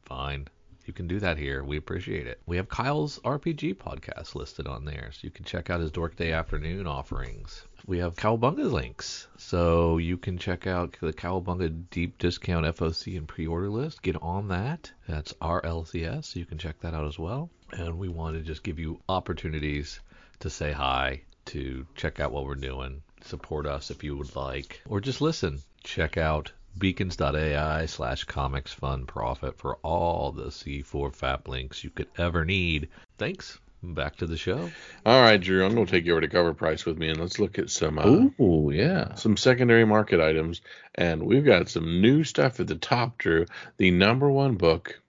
[0.04, 0.48] Fine.
[0.86, 1.62] You can do that here.
[1.64, 2.40] We appreciate it.
[2.46, 6.16] We have Kyle's RPG podcast listed on there, so you can check out his Dork
[6.16, 9.26] Day afternoon offerings we have Cowabunga links.
[9.38, 14.02] So you can check out the Cowabunga deep discount FOC and pre-order list.
[14.02, 14.90] Get on that.
[15.08, 16.24] That's RLCS.
[16.26, 17.50] So you can check that out as well.
[17.72, 20.00] And we want to just give you opportunities
[20.40, 24.80] to say hi, to check out what we're doing, support us if you would like,
[24.88, 25.60] or just listen.
[25.82, 32.08] Check out beacons.ai slash comics fun profit for all the C4 FAP links you could
[32.16, 32.88] ever need.
[33.18, 33.58] Thanks.
[33.84, 34.70] Back to the show.
[35.04, 37.18] All right, Drew, I'm going to take you over to cover price with me and
[37.18, 38.06] let's look at some uh,
[38.40, 39.14] Ooh, yeah.
[39.16, 40.60] some secondary market items.
[40.94, 43.46] And we've got some new stuff at the top, Drew.
[43.78, 45.00] The number one book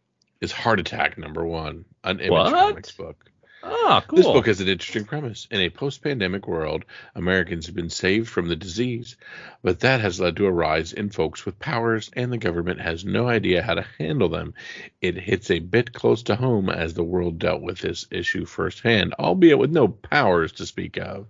[0.42, 2.52] is Heart Attack number one, an Image What?
[2.52, 3.30] Comics book.
[3.66, 4.18] Ah, cool.
[4.18, 5.48] This book has an interesting premise.
[5.50, 6.84] In a post pandemic world,
[7.16, 9.16] Americans have been saved from the disease,
[9.62, 13.06] but that has led to a rise in folks with powers, and the government has
[13.06, 14.54] no idea how to handle them.
[15.02, 19.14] It hits a bit close to home as the world dealt with this issue firsthand,
[19.14, 21.28] albeit with no powers to speak of.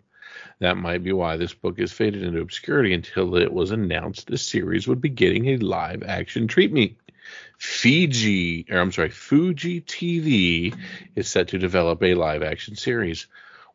[0.59, 4.37] That might be why this book has faded into obscurity until it was announced the
[4.37, 6.93] series would be getting a live action treatment.
[7.57, 10.75] Fiji, or I'm sorry, Fuji TV
[11.15, 13.27] is set to develop a live action series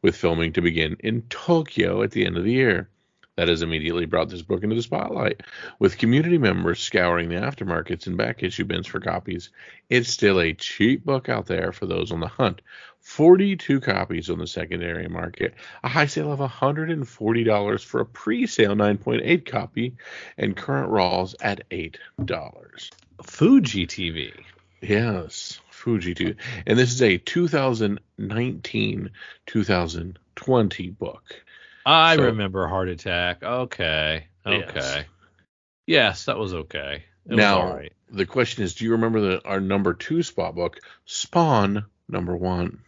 [0.02, 2.88] with filming to begin in Tokyo at the end of the year.
[3.36, 5.42] That has immediately brought this book into the spotlight,
[5.78, 9.50] with community members scouring the aftermarkets and back issue bins for copies.
[9.88, 12.62] It's still a cheap book out there for those on the hunt.
[13.00, 18.74] 42 copies on the secondary market, a high sale of $140 for a pre sale
[18.74, 19.94] 9.8 copy,
[20.36, 22.90] and current raws at $8.
[23.22, 24.32] Fuji TV.
[24.80, 26.34] Yes, Fuji too.
[26.66, 29.10] And this is a 2019
[29.46, 31.22] 2020 book.
[31.84, 33.42] I So- remember Heart Attack.
[33.42, 34.26] Okay.
[34.46, 34.66] Okay.
[34.74, 35.04] Yes.
[35.86, 37.04] Yes, that was okay.
[37.26, 37.92] It now, was all right.
[38.10, 42.80] the question is do you remember the, our number two spot book, Spawn number one?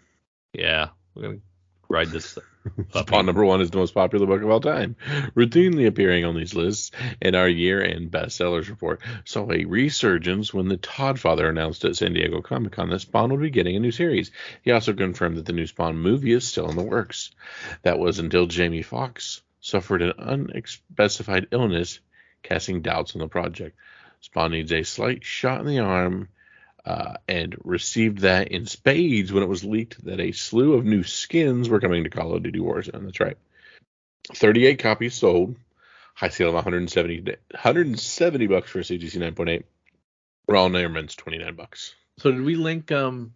[0.53, 0.88] Yeah.
[1.14, 1.43] We're going to
[1.90, 2.38] ride this.
[2.94, 4.96] Spawn number one is the most popular book of all time,
[5.35, 6.92] routinely appearing on these lists.
[7.20, 12.12] in our year-end bestsellers report saw a resurgence when the Todd Father announced at San
[12.12, 14.31] Diego Comic Con that Spawn would be getting a new series.
[14.62, 17.33] He also confirmed that the new Spawn movie is still in the works.
[17.83, 21.98] That was until Jamie Foxx suffered an unspecified illness,
[22.42, 23.76] casting doubts on the project.
[24.20, 26.29] Spawn needs a slight shot in the arm
[26.90, 31.05] uh, and received that in spades when it was leaked that a slew of new
[31.05, 33.05] skins were coming to Call of Duty Warzone.
[33.05, 33.37] That's right.
[34.35, 35.55] 38 copies sold.
[36.14, 39.62] High sale of 170, 170 bucks for a CGC 9.8.
[40.48, 41.94] Raw Nairman's 29 bucks.
[42.18, 43.35] So did we link um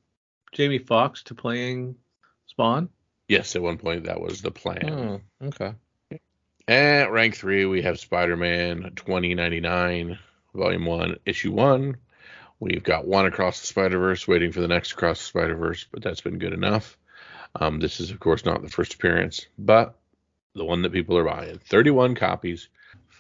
[0.51, 1.95] Jamie Foxx to playing
[2.47, 2.88] Spawn?
[3.29, 4.90] Yes, at one point that was the plan.
[4.90, 5.75] Oh, okay.
[6.67, 10.19] At rank three, we have Spider-Man 2099,
[10.55, 11.99] Volume One, Issue One.
[12.61, 16.21] We've got one across the Spider-Verse, waiting for the next across the Spider-Verse, but that's
[16.21, 16.97] been good enough.
[17.57, 19.99] Um, this is, of course, not the first appearance, but
[20.55, 21.59] the one that people are buying.
[21.59, 22.69] 31 copies,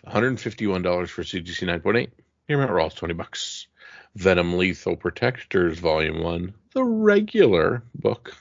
[0.06, 2.10] $151 for CGC 9.8.
[2.48, 3.66] Your amount rolls 20 bucks.
[4.14, 8.36] Venom Lethal Protectors Volume One, the regular book.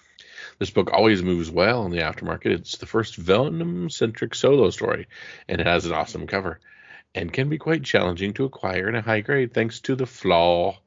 [0.60, 2.52] This book always moves well in the aftermarket.
[2.52, 5.08] It's the first Venom centric solo story,
[5.48, 6.60] and it has an awesome cover
[7.16, 10.78] and can be quite challenging to acquire in a high grade thanks to the flaw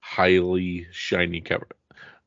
[0.00, 1.68] highly shiny cover.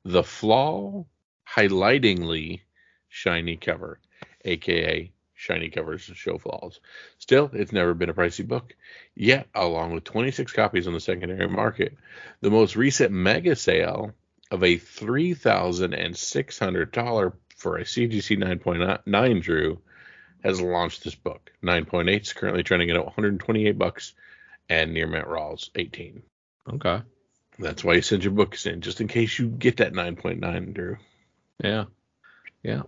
[0.04, 1.06] The flaw
[1.48, 2.62] highlightingly
[3.10, 4.00] shiny cover,
[4.44, 6.80] aka shiny covers show flaws.
[7.20, 8.76] Still, it's never been a pricey book.
[9.16, 11.96] Yet, along with 26 copies on the secondary market,
[12.42, 14.12] the most recent mega sale
[14.50, 19.80] of a $3,600 for a CGC 9.9 Drew
[20.46, 21.52] has launched this book.
[21.64, 24.14] 9.8 is currently trending at 128 bucks,
[24.70, 26.22] and Near Matt Rawls 18.
[26.74, 27.02] Okay.
[27.58, 30.98] That's why you send your books in, just in case you get that 9.9, Drew.
[31.64, 31.86] Yeah.
[32.62, 32.84] Yeah.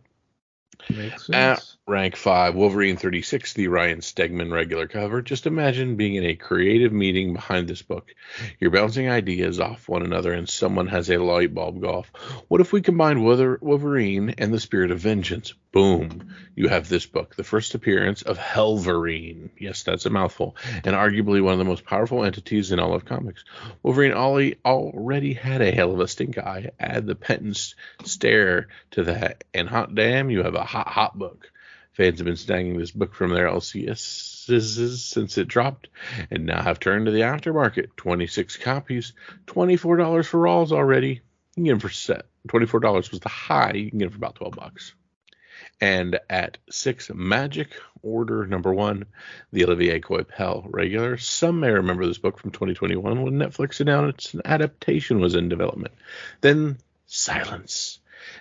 [0.90, 1.77] Makes At sense.
[1.90, 5.22] Rank 5, Wolverine 36, the Ryan Stegman regular cover.
[5.22, 8.14] Just imagine being in a creative meeting behind this book.
[8.60, 12.12] You're bouncing ideas off one another, and someone has a light bulb go off.
[12.50, 15.54] What if we combine Wolverine and the Spirit of Vengeance?
[15.72, 16.36] Boom.
[16.56, 19.52] You have this book, the first appearance of Helverine.
[19.58, 20.58] Yes, that's a mouthful.
[20.84, 23.46] And arguably one of the most powerful entities in all of comics.
[23.82, 26.72] Wolverine already, already had a hell of a stink eye.
[26.82, 31.50] Add the penance stare to that, and hot damn, you have a hot, hot book.
[31.98, 35.88] Fans have been snagging this book from their LCSs since it dropped,
[36.30, 37.88] and now have turned to the aftermarket.
[37.98, 39.14] 26 copies,
[39.48, 41.10] $24 for Rawls already.
[41.10, 41.22] You
[41.56, 42.28] can get them for set.
[42.50, 43.72] $24 was the high.
[43.74, 44.94] You can get them for about 12 bucks.
[45.82, 47.70] And at six, Magic
[48.04, 49.06] Order number one,
[49.52, 51.18] the Olivier Coipel regular.
[51.18, 55.96] Some may remember this book from 2021 when Netflix announced an adaptation was in development.
[56.42, 57.98] Then silence.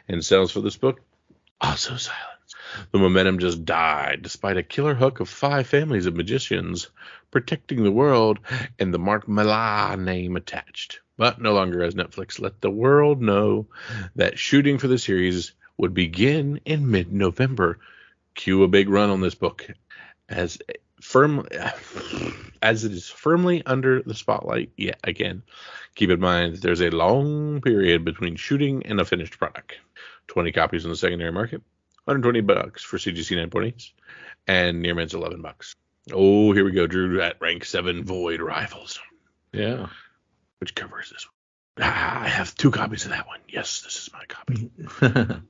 [0.09, 1.01] And sales for this book,
[1.59, 2.36] also silence.
[2.93, 6.89] The momentum just died despite a killer hook of five families of magicians
[7.31, 8.39] protecting the world
[8.79, 11.01] and the Mark Millar name attached.
[11.17, 13.67] But no longer has Netflix let the world know
[14.17, 17.79] that shooting for the series would begin in mid November.
[18.35, 19.67] Cue a big run on this book
[20.29, 20.59] as
[21.01, 21.47] firm
[22.63, 25.43] as it is firmly under the spotlight yet again.
[25.95, 29.79] Keep in mind there's a long period between shooting and a finished product.
[30.29, 31.63] 20 copies in the secondary market,
[32.07, 33.91] 120 bucks for CGC 9.8s,
[34.47, 35.75] and Near Mint's 11 bucks.
[36.13, 39.01] Oh, here we go, Drew, at rank 7 Void Rivals.
[39.53, 39.89] Yeah.
[40.61, 41.89] Which cover is this one?
[41.89, 43.41] Ah, I have two copies of that one.
[43.49, 44.71] Yes, this is my copy.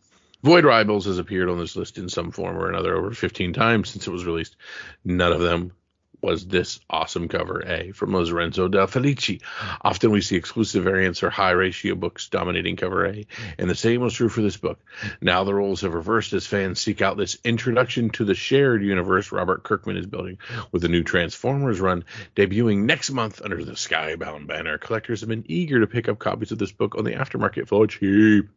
[0.42, 3.90] Void Rivals has appeared on this list in some form or another over 15 times
[3.90, 4.56] since it was released.
[5.04, 5.72] None of them
[6.20, 9.42] was this awesome cover A from Lorenzo De Felici.
[9.80, 13.26] Often we see exclusive variants or high ratio books dominating cover A,
[13.58, 14.80] and the same was true for this book.
[15.20, 19.32] Now the roles have reversed as fans seek out this introduction to the shared universe
[19.32, 20.38] Robert Kirkman is building
[20.72, 24.78] with the new Transformers run debuting next month under the Skybound banner.
[24.78, 27.86] Collectors have been eager to pick up copies of this book on the aftermarket for
[27.86, 28.48] cheap.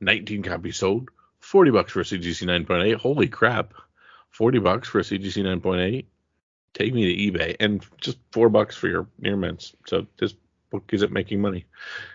[0.00, 2.96] 19 copies sold, 40 bucks for a CGC 9.8.
[2.96, 3.74] Holy crap.
[4.30, 6.04] 40 bucks for a CGC 9.8.
[6.74, 9.74] Take me to eBay and just 4 bucks for your near mints.
[9.86, 10.34] So this
[10.70, 11.64] book isn't making money.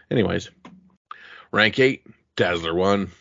[0.10, 0.50] Anyways,
[1.52, 3.12] rank 8, Dazzler 1.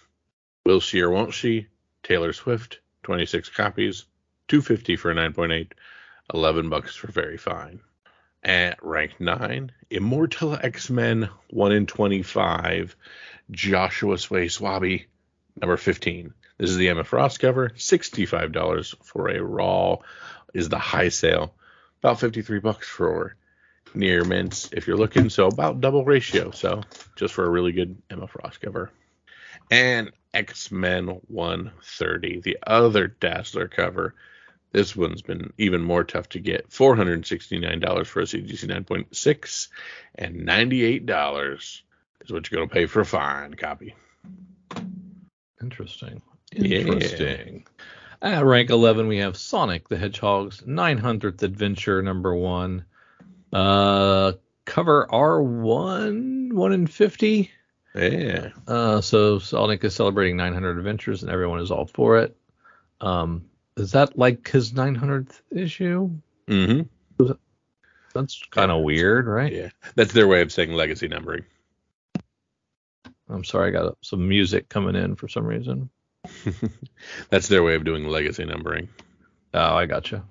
[0.67, 1.67] Will she or won't she?
[2.03, 4.05] Taylor Swift, 26 copies,
[4.49, 5.73] 250 for a 9.8,
[6.35, 7.81] 11 bucks for very fine.
[8.43, 12.97] At rank 9, Immortal X-Men 1 in 25,
[13.51, 15.05] Joshua Sway Swaby,
[15.61, 16.33] number 15.
[16.57, 19.97] This is the Emma Frost cover, $65 for a raw
[20.55, 21.55] is the high sale.
[22.03, 23.37] About 53 bucks for
[23.95, 26.51] near mints if you're looking, so about double ratio.
[26.51, 26.83] So
[27.17, 28.91] just for a really good Emma Frost cover.
[29.71, 34.15] And X-Men 130, the other Dazzler cover.
[34.73, 36.71] This one's been even more tough to get.
[36.71, 39.69] $469 for a CGC 9.6
[40.15, 41.83] and $98
[42.21, 43.97] is what you're going to pay for a fine copy.
[45.61, 46.23] Interesting.
[46.53, 46.79] Yeah.
[48.23, 52.85] At rank 11, we have Sonic the Hedgehog's 900th Adventure number one.
[53.51, 54.33] Uh,
[54.67, 57.51] cover R1, 1 in 50.
[57.95, 58.51] Yeah.
[58.67, 62.37] Uh, so Sonic is celebrating 900 adventures and everyone is all for it.
[63.01, 66.11] Um, is that like his 900th issue?
[66.47, 67.33] Mm-hmm.
[68.15, 69.53] That's kind of weird, right?
[69.53, 69.71] Yeah.
[69.95, 71.45] That's their way of saying legacy numbering.
[73.31, 75.89] I'm sorry, I got some music coming in for some reason.
[77.31, 78.89] That's their way of doing legacy numbering.
[79.55, 80.25] Oh, I gotcha.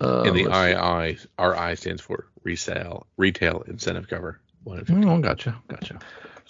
[0.00, 0.42] Uh, and the.
[0.42, 4.40] II, RI stands for resale, retail incentive cover.
[4.64, 4.84] One.
[4.88, 5.98] Oh, gotcha, gotcha.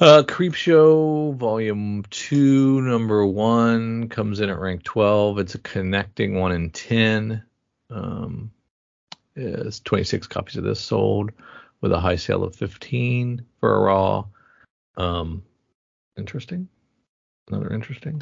[0.01, 5.39] Uh, Creep Show Volume Two, Number One comes in at rank 12.
[5.39, 7.43] It's a connecting one in 10.
[7.91, 8.51] Um,
[9.35, 11.31] is 26 copies of this sold
[11.81, 14.25] with a high sale of 15 for a raw.
[14.97, 15.43] Um,
[16.17, 16.69] interesting.
[17.49, 18.21] Another interesting.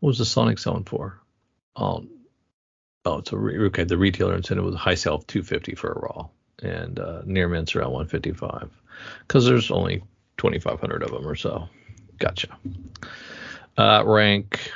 [0.00, 1.20] What was the Sonic selling for?
[1.76, 2.06] Oh,
[3.04, 3.84] oh, it's a re- okay.
[3.84, 6.28] The retailer incentive was high sale of 250 for a raw,
[6.62, 8.70] and uh, near mints around 155
[9.20, 10.02] because there's only
[10.38, 11.68] 2,500 of them or so.
[12.18, 12.48] Gotcha.
[13.76, 14.72] Uh, rank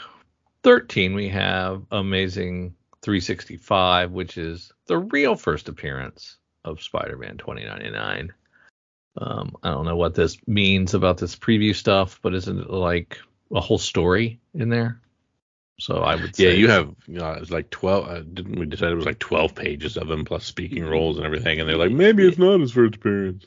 [0.63, 8.33] 13, we have Amazing 365, which is the real first appearance of Spider-Man 2099.
[9.17, 13.19] Um, I don't know what this means about this preview stuff, but isn't it like
[13.55, 15.01] a whole story in there.
[15.79, 18.09] So I would say Yeah, you have you know, it's like twelve.
[18.09, 21.27] Uh, didn't we decide it was like twelve pages of them plus speaking roles and
[21.27, 21.61] everything?
[21.61, 23.47] And they're like, maybe it's not his first appearance.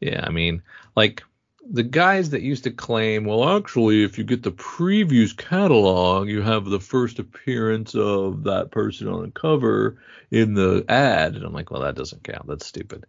[0.00, 0.62] Yeah, I mean,
[0.96, 1.22] like
[1.70, 6.42] the guys that used to claim, well, actually, if you get the previews catalog, you
[6.42, 9.98] have the first appearance of that person on the cover
[10.30, 11.36] in the ad.
[11.36, 12.48] And I'm like, well, that doesn't count.
[12.48, 13.04] That's stupid.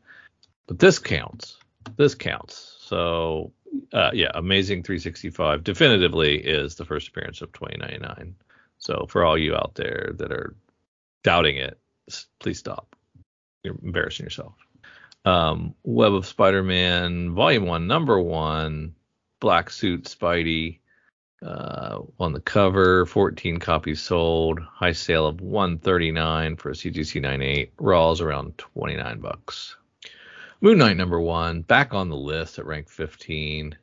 [0.68, 1.58] But this counts.
[1.96, 2.78] This counts.
[2.82, 3.52] So,
[3.94, 8.36] uh, yeah, Amazing 365 definitively is the first appearance of 2099.
[8.78, 10.56] So, for all you out there that are
[11.24, 11.80] doubting it,
[12.40, 12.96] please stop.
[13.64, 14.54] You're embarrassing yourself
[15.26, 18.96] um, Web of Spider-Man, Volume One, Number One,
[19.40, 20.80] Black Suit Spidey.
[21.44, 27.74] Uh, on the cover, 14 copies sold, high sale of 139 for a CGC 98.
[27.80, 29.76] Raws around 29 bucks.
[30.62, 33.76] Moon Knight number one, back on the list at rank 15.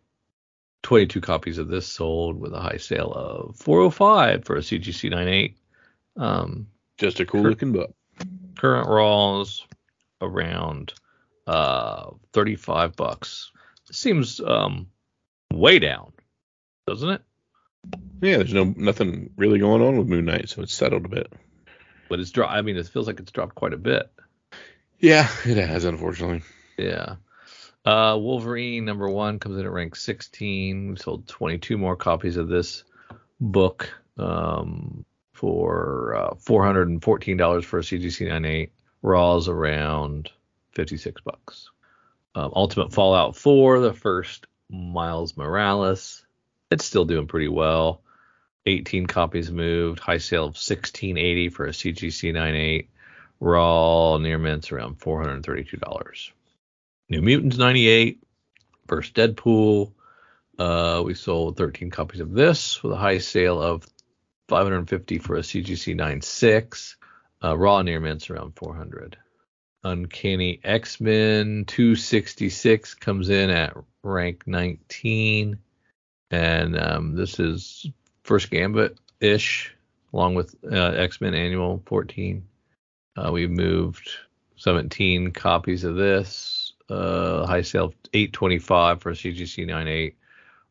[0.82, 5.56] 22 copies of this sold with a high sale of 405 for a CGC 98.
[6.16, 7.50] Um, Just a cool Sure.
[7.50, 7.94] looking book.
[8.56, 9.66] current raws
[10.20, 10.92] around
[11.46, 13.52] uh 35 bucks
[13.90, 14.88] seems um
[15.52, 16.12] way down
[16.88, 17.22] doesn't it
[18.20, 21.32] Yeah, there's no nothing really going on with Moon Knight, so it's settled a bit.
[22.08, 24.10] but it's dropped i mean it feels like it's dropped quite a bit
[24.98, 26.42] Yeah, it has, unfortunately.
[26.78, 27.16] Yeah.
[27.84, 32.48] Uh wolverine number one comes in at rank 16 we sold 22 more copies of
[32.48, 32.84] this
[33.40, 38.72] book um for uh, $414 for a cgc 98
[39.02, 40.30] raws around
[40.72, 41.70] 56 bucks.
[42.34, 46.24] Um, ultimate fallout 4 the first miles morales.
[46.70, 48.02] It's still doing pretty well.
[48.66, 50.00] 18 copies moved.
[50.00, 52.90] High sale of 1680 for a cgc 98
[53.40, 56.32] raw near mints around $432
[57.08, 58.22] new mutants 98
[58.86, 59.92] first deadpool
[60.58, 63.86] uh, we sold 13 copies of this with a high sale of
[64.48, 66.96] 550 for a cgc 96
[67.44, 69.16] uh, raw near mints around 400
[69.84, 75.58] Uncanny X Men 266 comes in at rank 19.
[76.30, 77.86] And um, this is
[78.22, 79.74] first Gambit ish,
[80.12, 82.46] along with uh, X Men Annual 14.
[83.16, 84.10] Uh, we moved
[84.56, 86.57] 17 copies of this.
[86.88, 90.16] Uh, high sale of 825 for a CGC 98.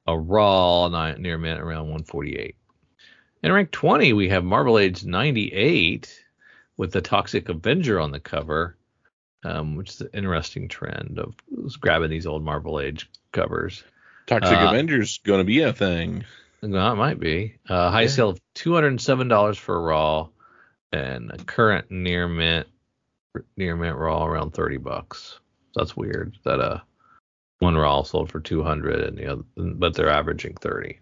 [0.08, 2.56] A raw nine, near mint around 148.
[3.44, 6.24] In rank 20, we have Marvel Age 98
[6.78, 8.78] with the Toxic Avenger on the cover
[9.44, 11.36] um, which is an interesting trend of
[11.80, 13.84] grabbing these old Marvel Age covers.
[14.26, 16.26] Toxic Uh, Avengers going to be a thing.
[16.64, 17.56] No, it might be.
[17.70, 18.08] Uh, high Yeah.
[18.08, 20.28] sale of two hundred and seven dollars for a raw,
[20.92, 22.68] and a current near mint
[23.56, 25.40] near mint raw around thirty bucks.
[25.76, 26.38] That's weird.
[26.44, 26.80] That uh
[27.60, 31.00] one raw sold for two hundred and the other, but they're averaging thirty.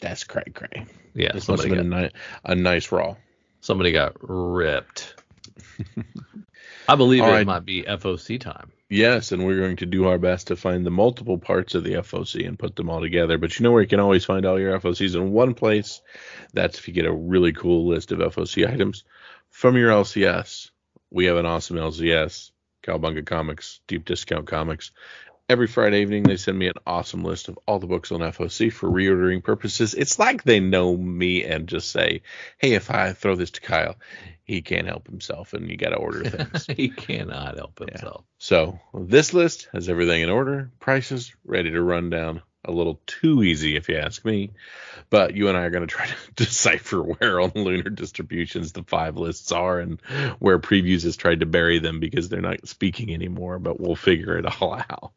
[0.00, 0.86] That's cray cray.
[1.14, 2.12] Yeah, This must somebody have been got, a, ni-
[2.44, 3.16] a nice raw.
[3.60, 5.14] somebody got ripped.
[6.88, 7.46] I believe All it right.
[7.46, 8.70] might be FOC time.
[8.88, 11.94] Yes, and we're going to do our best to find the multiple parts of the
[11.94, 13.36] FOC and put them all together.
[13.38, 16.00] But you know where you can always find all your FOCs in one place?
[16.52, 19.02] That's if you get a really cool list of FOC items
[19.50, 20.70] from your LCS.
[21.10, 22.52] We have an awesome LCS,
[22.86, 24.90] Cowbunga Comics, Deep Discount Comics.
[25.48, 28.72] Every Friday evening, they send me an awesome list of all the books on FOC
[28.72, 29.94] for reordering purposes.
[29.94, 32.22] It's like they know me and just say,
[32.58, 33.96] hey, if I throw this to Kyle,
[34.42, 36.66] he can't help himself and you got to order things.
[36.76, 37.86] he cannot help Yeah.
[37.90, 38.24] himself.
[38.38, 42.42] So this list has everything in order, prices ready to run down.
[42.66, 44.50] A little too easy, if you ask me.
[45.08, 46.06] But you and I are going to try
[46.36, 50.00] to decipher where on lunar distributions the five lists are and
[50.38, 53.58] where previews has tried to bury them because they're not speaking anymore.
[53.58, 55.12] But we'll figure it all out.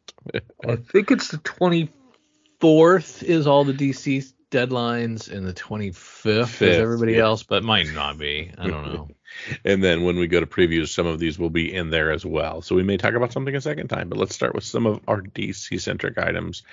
[0.67, 7.13] I think it's the 24th is all the DC deadlines, and the 25th is everybody
[7.13, 7.23] yeah.
[7.23, 8.51] else, but might not be.
[8.57, 9.09] I don't know.
[9.65, 12.25] and then when we go to previews, some of these will be in there as
[12.25, 12.61] well.
[12.61, 14.09] So we may talk about something a second time.
[14.09, 16.63] But let's start with some of our DC centric items,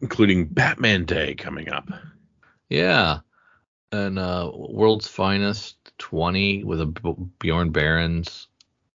[0.00, 1.88] including Batman Day coming up.
[2.68, 3.20] yeah,
[3.92, 8.46] and uh, World's Finest 20 with a B- Bjorn Barends,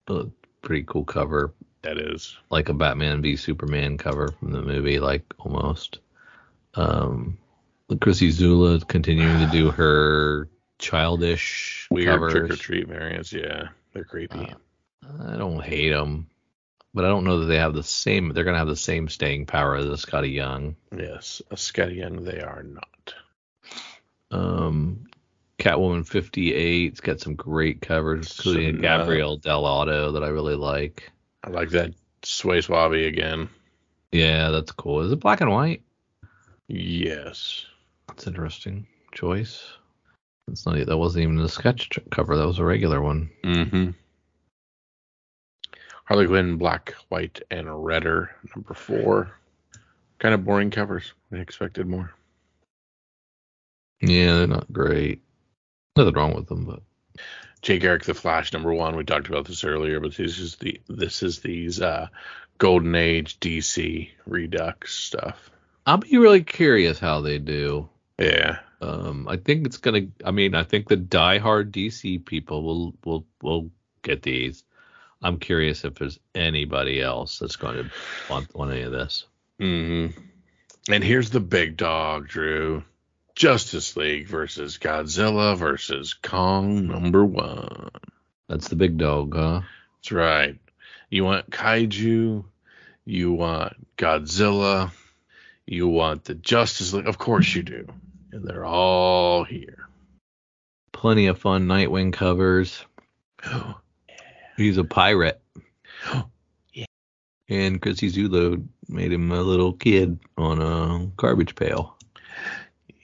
[0.09, 0.25] uh,
[0.63, 2.37] pretty cool cover, That is.
[2.51, 6.01] like a Batman v Superman cover from the movie, like almost.
[6.75, 7.39] Um,
[8.01, 10.49] Chrissie Zullo continuing to do her
[10.79, 12.33] childish Weird covers.
[12.33, 13.33] trick or treat variants.
[13.33, 14.39] Yeah, they're creepy.
[15.05, 16.29] Uh, I don't hate them,
[16.95, 18.33] but I don't know that they have the same.
[18.33, 20.77] They're gonna have the same staying power as a Skottie Young.
[20.97, 23.15] yes, a Skottie Young, they are not.
[24.31, 25.07] Um,
[25.59, 30.55] Catwoman 58's got some great covers, including Some, a uh, Gabriele Dell'Otto that I really
[30.55, 31.11] like.
[31.43, 33.49] I like that Sway Swaby again.
[34.13, 35.01] Yeah, that's cool.
[35.01, 35.83] Is it black and white?
[36.69, 37.65] Yes.
[38.07, 39.78] That's interesting choice.
[40.49, 42.37] That's not that wasn't even a sketch cover.
[42.37, 43.31] That was a regular one.
[43.45, 43.91] Mm-hmm.
[46.07, 49.39] Harley Quinn, black, white, and redder, number four.
[50.19, 51.13] Kind of boring covers.
[51.33, 52.13] I expected more.
[54.01, 55.23] Yeah, they're not great.
[55.97, 56.83] Nothing wrong with them, but
[57.61, 58.97] Jay Garrick the Flash number one.
[58.97, 62.09] We talked about this earlier, but this is the this is these uh,
[62.57, 65.51] Golden Age DC Redux stuff.
[65.85, 67.89] I'll be really curious how they do.
[68.19, 68.59] Yeah.
[68.81, 70.07] Um, I think it's gonna.
[70.25, 73.71] I mean, I think the diehard DC people will will will
[74.03, 74.65] get these.
[75.23, 77.91] I'm curious if there's anybody else that's going to
[78.31, 79.25] want want any of this.
[79.61, 80.19] Mm-hmm.
[80.93, 82.85] And here's the big dog, Drew.
[83.35, 87.91] Justice League versus Godzilla versus Kong number one.
[88.49, 89.61] That's the big dog, huh?
[89.97, 90.59] That's right.
[91.11, 92.45] You want kaiju,
[93.05, 94.91] you want Godzilla,
[95.67, 97.07] you want the Justice League.
[97.07, 97.87] Of course you do.
[98.33, 99.89] And they're all here.
[100.93, 102.85] Plenty of fun Nightwing covers.
[104.57, 105.41] He's a pirate.
[106.73, 106.85] Yeah.
[107.49, 111.97] And Chrissie Zullo made him a little kid on a garbage pail.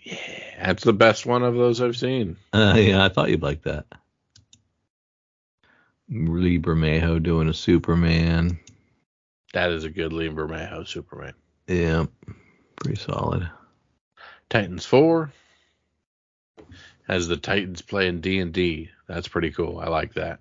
[0.04, 0.16] Yeah,
[0.62, 2.36] that's the best one of those I've seen.
[2.52, 3.86] Uh, yeah, I thought you'd like that.
[6.08, 8.58] Lee Bermejo doing a Superman.
[9.54, 11.34] That is a good Lee Bermejo Superman.
[11.66, 12.04] Yeah,
[12.76, 13.48] pretty solid.
[14.54, 15.32] Titans 4
[17.08, 18.88] has the Titans playing D&D.
[19.08, 19.80] That's pretty cool.
[19.80, 20.38] I like that.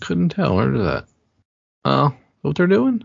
[0.00, 0.56] Couldn't tell.
[0.56, 1.04] Where is that?
[1.84, 3.04] Oh, what they're doing?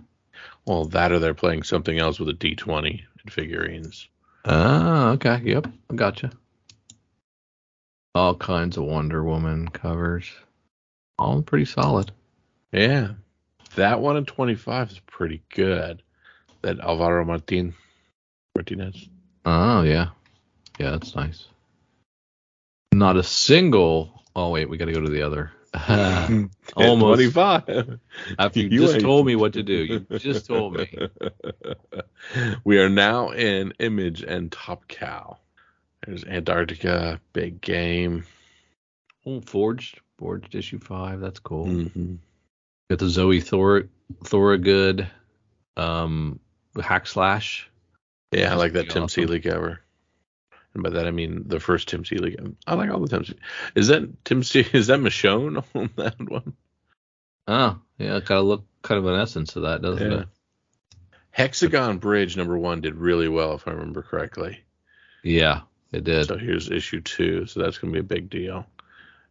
[0.65, 4.07] Well, that or they're playing something else with a D20 and figurines.
[4.45, 5.41] Ah, okay.
[5.43, 6.31] Yep, I gotcha.
[8.15, 10.31] All kinds of Wonder Woman covers.
[11.19, 12.13] All pretty solid.
[12.71, 13.09] Yeah.
[13.75, 16.01] That one in 25 is pretty good.
[16.61, 17.75] That Alvaro Martin
[18.55, 19.09] Martinez.
[19.45, 20.09] Oh, yeah.
[20.79, 21.45] Yeah, that's nice.
[22.93, 24.23] Not a single.
[24.35, 25.51] Oh, wait, we got to go to the other.
[26.75, 27.17] Almost.
[27.33, 27.99] 25.
[28.39, 30.05] After you, You just ain't- told me what to do.
[30.09, 30.89] You just told me.
[32.63, 35.37] we are now in Image and Top Cow.
[36.05, 38.25] There's Antarctica, Big Game.
[39.25, 39.99] Oh, Forged.
[40.17, 41.19] Forged issue five.
[41.19, 41.65] That's cool.
[41.65, 42.15] Mm-hmm.
[42.89, 43.83] Got the Zoe Thor
[44.23, 45.07] Thorogood
[45.77, 46.39] um
[46.81, 47.69] hack slash.
[48.31, 49.23] Yeah, I like that Tim awesome.
[49.23, 49.81] Seeley cover.
[50.73, 52.37] And by that I mean the first Tim Seeley.
[52.65, 53.25] I like all the Tim.
[53.25, 53.39] Seeley.
[53.75, 54.43] Is that Tim?
[54.43, 56.53] Se- Is that Michonne on that one?
[57.47, 60.19] Oh, yeah, it gotta look kind of an essence of that, doesn't Yeah.
[60.21, 60.27] it?
[61.31, 64.59] Hexagon Bridge number one did really well, if I remember correctly.
[65.23, 65.61] Yeah,
[65.91, 66.27] it did.
[66.27, 67.45] So here's issue two.
[67.45, 68.65] So that's going to be a big deal.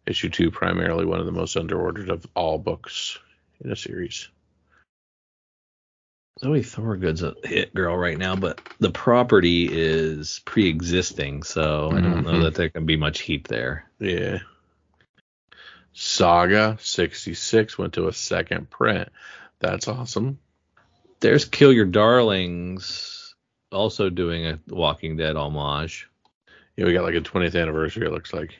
[0.07, 3.19] Issue two, primarily one of the most underordered of all books
[3.63, 4.29] in a series.
[6.39, 12.25] Zoe Thorogood's a hit girl right now, but the property is pre-existing, so I don't
[12.25, 12.43] know Mhm.
[12.45, 13.91] that there can be much heat there.
[13.99, 14.39] Yeah.
[15.93, 19.09] Saga 66 went to a second print.
[19.59, 20.39] That's awesome.
[21.21, 23.35] There's Kill Your Darlings,
[23.71, 26.09] also doing a Walking Dead homage.
[26.77, 28.59] Yeah, we got like a 20th anniversary, it looks like.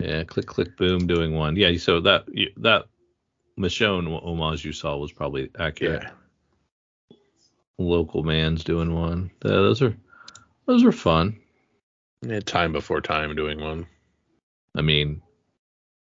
[0.00, 1.56] Yeah, click click boom doing one.
[1.56, 2.26] Yeah, so that
[2.58, 2.84] that
[3.58, 6.02] Michonne homage you saw was probably accurate.
[6.02, 6.10] Yeah.
[7.78, 9.30] Local man's doing one.
[9.44, 9.96] Uh, those are
[10.66, 11.38] those are fun.
[12.22, 12.40] yeah.
[12.40, 13.86] Time before time doing one.
[14.74, 15.22] I mean,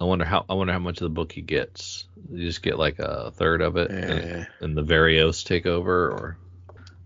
[0.00, 2.06] I wonder how I wonder how much of the book he gets.
[2.30, 3.94] You just get like a third of it, Eh.
[3.94, 6.36] and, and the Varios take over, or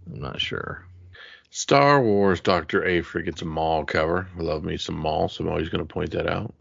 [0.06, 0.83] I'm not sure.
[1.54, 2.84] Star Wars Dr.
[2.84, 4.28] Aphra gets a mall cover.
[4.36, 6.52] I love me some mall, so I'm always going to point that out.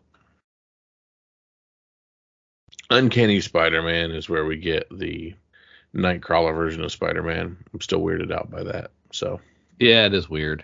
[2.91, 5.33] Uncanny Spider-Man is where we get the
[5.95, 7.57] Nightcrawler version of Spider-Man.
[7.73, 8.91] I'm still weirded out by that.
[9.11, 9.41] So
[9.79, 10.63] Yeah, it is weird.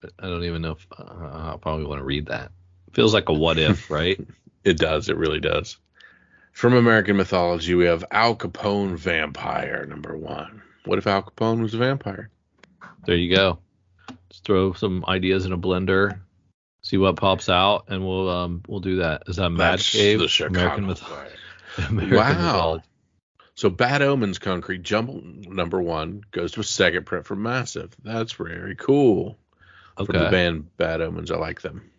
[0.00, 2.52] But I don't even know if uh, I'll probably want to read that.
[2.94, 4.18] Feels like a what if, right?
[4.64, 5.10] it does.
[5.10, 5.76] It really does.
[6.52, 10.62] From American mythology, we have Al Capone Vampire number one.
[10.86, 12.30] What if Al Capone was a vampire?
[13.06, 13.58] There you go.
[14.30, 16.20] Just throw some ideas in a blender,
[16.82, 19.24] see what pops out, and we'll um we'll do that.
[19.26, 20.18] Is that Mad That's Cave?
[20.20, 21.28] the Chicago American, myth- Fire.
[21.88, 22.28] American Wow.
[22.32, 22.84] mythology.
[23.54, 27.94] So Bad Omens Concrete Jungle number one goes to a second print from Massive.
[28.04, 29.36] That's very cool.
[29.98, 30.12] Okay.
[30.12, 31.90] From the band Bad Omens, I like them.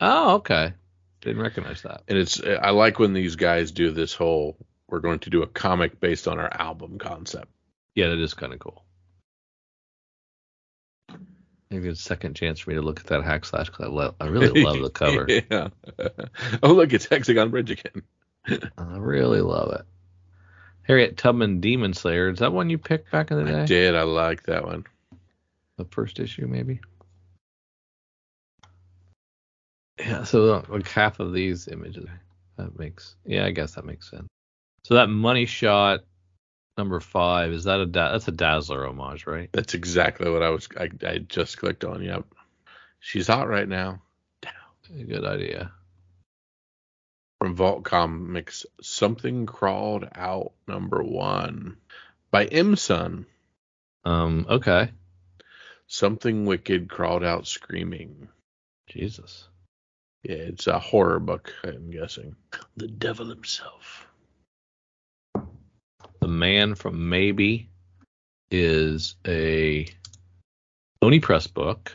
[0.00, 0.74] Oh, okay.
[1.22, 2.02] Didn't recognize that.
[2.08, 4.56] And it's I like when these guys do this whole
[4.88, 7.48] we're going to do a comic based on our album concept.
[7.94, 8.84] Yeah, that is kind of cool.
[11.70, 14.14] Maybe a second chance for me to look at that hack slash because I, lo-
[14.20, 15.26] I really love the cover.
[15.50, 15.68] yeah.
[16.62, 18.02] oh look, it's Hexagon Bridge again.
[18.78, 19.82] I really love it.
[20.82, 22.28] Harriet Tubman Demon Slayer.
[22.28, 23.62] Is that one you picked back in the day?
[23.62, 23.96] I did.
[23.96, 24.84] I like that one.
[25.76, 26.80] The first issue, maybe.
[29.98, 30.22] Yeah.
[30.22, 32.06] So like half of these images.
[32.56, 33.16] That makes.
[33.24, 34.28] Yeah, I guess that makes sense.
[34.84, 36.04] So that money shot
[36.76, 39.48] number five is that a da- that's a Dazzler homage, right?
[39.52, 40.68] That's exactly what I was.
[40.78, 42.02] I, I just clicked on.
[42.02, 42.24] Yep.
[43.00, 44.02] She's hot right now.
[44.44, 45.72] A good idea.
[47.40, 51.76] From Vault Comics, Something Crawled Out number one
[52.30, 53.26] by M Sun.
[54.04, 54.46] Um.
[54.48, 54.90] Okay.
[55.88, 58.28] Something Wicked Crawled Out Screaming.
[58.88, 59.48] Jesus.
[60.22, 62.34] Yeah, it's a horror book, I'm guessing.
[62.76, 64.08] The devil himself.
[66.26, 67.70] The Man from Maybe
[68.50, 69.86] is a
[71.00, 71.92] Oni Press book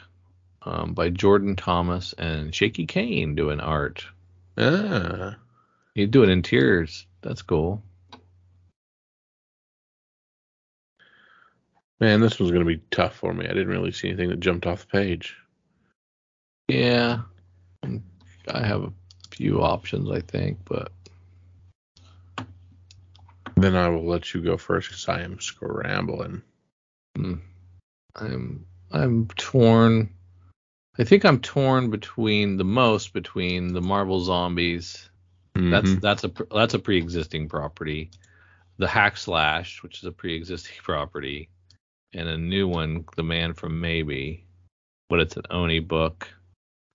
[0.62, 4.06] um, by Jordan Thomas and Shaky Kane doing art.
[4.58, 5.36] Ah.
[5.96, 7.06] He's doing interiors.
[7.22, 7.84] That's cool.
[12.00, 13.44] Man, this was going to be tough for me.
[13.44, 15.36] I didn't really see anything that jumped off the page.
[16.70, 17.24] Yeah.
[17.84, 18.94] I have a
[19.30, 20.94] few options, I think, but
[23.62, 26.42] Then I will let you go first because I am scrambling.
[27.18, 27.42] mm,
[28.16, 30.14] I'm I'm torn.
[31.00, 35.10] I think I'm torn between the most between the Marvel Zombies
[35.56, 36.02] That's Mhm.
[36.02, 38.12] that's a that's a pre-existing property.
[38.78, 41.50] The Hack Slash, which is a pre-existing property,
[42.14, 44.46] and a new one, The Man from Maybe,
[45.10, 46.30] but it's an Oni book,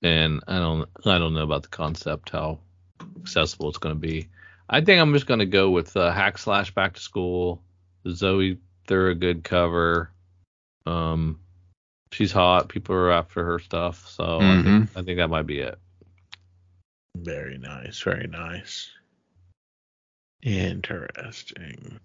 [0.02, 2.60] and I don't I don't know about the concept how
[3.20, 4.28] accessible it's going to be.
[4.68, 7.62] I think I'm just going to go with uh, Hack Slash Back to School,
[8.02, 10.10] the Zoe Thorogood cover.
[10.86, 11.40] Um,
[12.12, 12.68] she's hot.
[12.68, 15.78] People are after her stuff, so I think I think that might be it.
[17.16, 18.00] Very nice.
[18.00, 18.90] Very nice.
[20.42, 21.98] Interesting.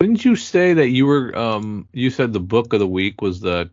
[0.00, 3.40] Didn't you say that you were um you said the book of the week was
[3.40, 3.70] the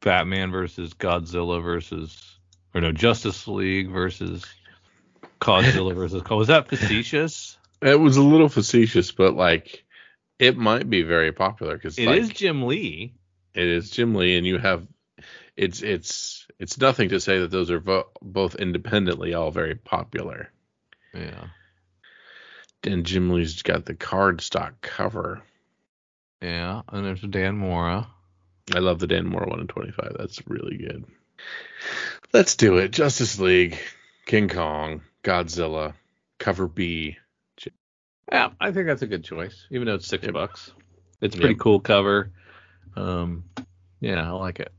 [0.00, 2.38] Batman versus Godzilla versus
[2.74, 4.44] or no Justice League versus
[5.40, 7.56] Godzilla versus was that facetious?
[7.82, 9.84] It was a little facetious, but like
[10.38, 13.14] it might be very popular because It like, is Jim Lee.
[13.54, 14.86] it is Jim Lee, and you have
[15.56, 20.50] it's it's it's nothing to say that those are vo- both independently all very popular.
[21.14, 21.46] Yeah.
[22.84, 25.42] And Jim Lee's got the cardstock cover.
[26.42, 28.06] Yeah, and there's Dan Mora.
[28.74, 30.16] I love the Dan Mora one in 25.
[30.18, 31.04] That's really good.
[32.32, 32.90] Let's do it.
[32.92, 33.78] Justice League,
[34.26, 35.92] King Kong, Godzilla,
[36.38, 37.16] cover B.
[38.30, 40.32] Yeah, I think that's a good choice, even though it's six Yep.
[40.34, 40.70] bucks.
[41.20, 41.60] It's a pretty Yep.
[41.60, 42.30] cool cover.
[42.96, 43.44] Um,
[44.00, 44.72] yeah, I like it.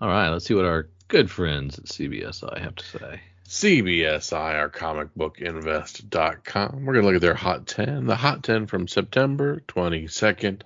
[0.00, 3.20] All right, let's see what our good friends at CBSI have to say.
[3.48, 6.84] CBSI, our comicbookinvest.com.
[6.84, 8.06] We're going to look at their Hot 10.
[8.06, 10.62] The Hot 10 from September 22nd.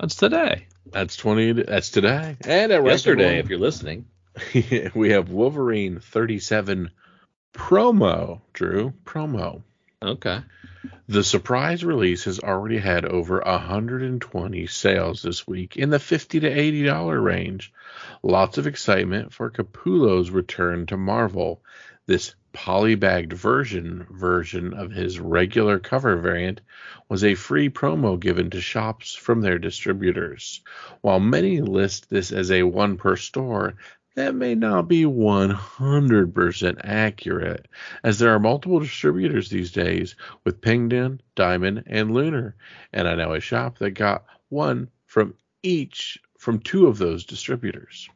[0.00, 0.66] That's today.
[0.90, 1.52] That's 20.
[1.52, 2.36] That's today.
[2.46, 4.06] And at Yesterday, if you're listening.
[4.94, 6.90] We have Wolverine 37
[7.52, 8.40] promo.
[8.52, 9.62] Drew, promo.
[10.00, 10.40] Okay.
[11.08, 16.48] The surprise release has already had over 120 sales this week in the 50 to
[16.48, 17.72] 80 dollar range.
[18.22, 21.62] Lots of excitement for Capullo's return to Marvel.
[22.06, 26.60] This polybagged version version of his regular cover variant
[27.08, 30.62] was a free promo given to shops from their distributors.
[31.00, 33.74] While many list this as a one per store,
[34.18, 37.66] that may not be 100% accurate,
[38.02, 42.56] as there are multiple distributors these days with Penguin, Diamond, and Lunar,
[42.92, 48.08] and I know a shop that got one from each from two of those distributors.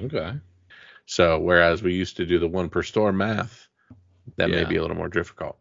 [0.00, 0.34] Okay.
[1.06, 3.68] So whereas we used to do the one per store math,
[4.36, 5.58] that may be a little more difficult.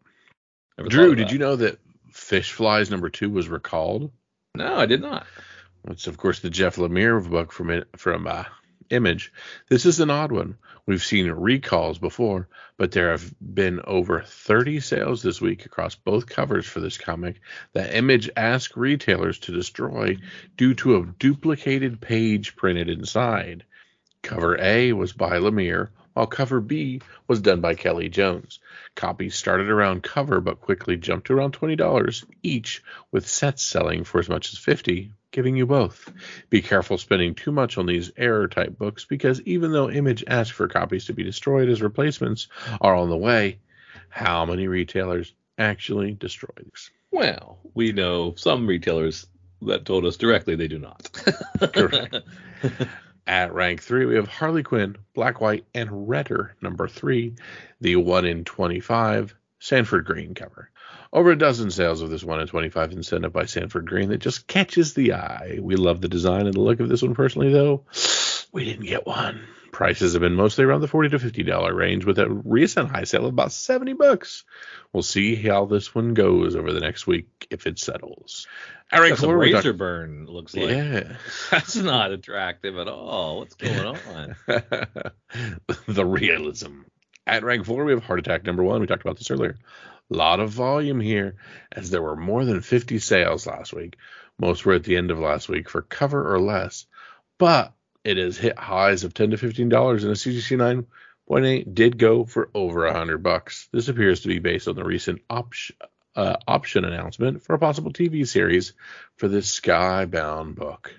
[0.78, 1.80] Never Drew, did you know that
[2.12, 4.12] Fish Flies number two was recalled?
[4.56, 5.26] No, I did not.
[5.88, 8.43] It's of course the Jeff Lemire book from it from uh,
[8.90, 9.32] Image.
[9.70, 10.58] This is an odd one.
[10.86, 16.26] We've seen recalls before, but there have been over 30 sales this week across both
[16.26, 17.42] covers for this comic
[17.74, 20.18] that Image asked retailers to destroy
[20.58, 23.66] due to a duplicated page printed inside.
[24.24, 28.60] Cover A was by Lemire, while cover B was done by Kelly Jones.
[28.96, 34.20] Copies started around cover but quickly jumped to around $20 each, with sets selling for
[34.20, 36.12] as much as 50, giving you both.
[36.50, 40.54] Be careful spending too much on these error type books because even though Image asked
[40.54, 42.48] for copies to be destroyed as replacements
[42.82, 43.60] are on the way,
[44.10, 46.92] how many retailers actually destroy these?
[47.12, 49.28] Well, we know some retailers
[49.62, 51.10] that told us directly they do not.
[51.74, 52.18] Correct.
[53.28, 57.36] At rank three, we have Harley Quinn, Black, White, and Redder, number three,
[57.80, 60.70] the 1 in 25 Sanford Greene cover.
[61.12, 64.47] Over a dozen sales of this 1 in 25 incentive by Sanford Greene that just
[64.47, 65.60] catches the eye.
[65.62, 67.84] We love the design and the look of this one personally, though.
[68.51, 69.43] We didn't get one.
[69.72, 73.26] Prices have been mostly around the 40 to $50 range with a recent high sale
[73.28, 74.43] of about 70 bucks.
[74.91, 78.47] We'll see how this one goes over the next week if it settles.
[78.91, 80.70] At rank Got some razor talk- burn looks like.
[80.72, 81.18] yeah.
[81.51, 83.38] That's not attractive at all.
[83.41, 84.36] What's going on?
[85.88, 86.82] the realism.
[87.30, 88.82] At rank four, we have Heart Attack number one.
[88.82, 89.56] We talked about this earlier.
[90.12, 91.36] A lot of volume here,
[91.72, 93.98] as there were more than 50 sales last week.
[94.40, 96.88] Most were at the end of last week for cover or less,
[97.38, 97.74] but
[98.04, 100.88] it has hit highs of 10 to 15 dollars, and a CGC
[101.28, 103.70] 9.8 did go for over a hundred bucks.
[103.72, 105.76] This appears to be based on the recent option
[106.16, 108.74] uh, option announcement for a possible TV series
[109.18, 110.96] for this Skybound book.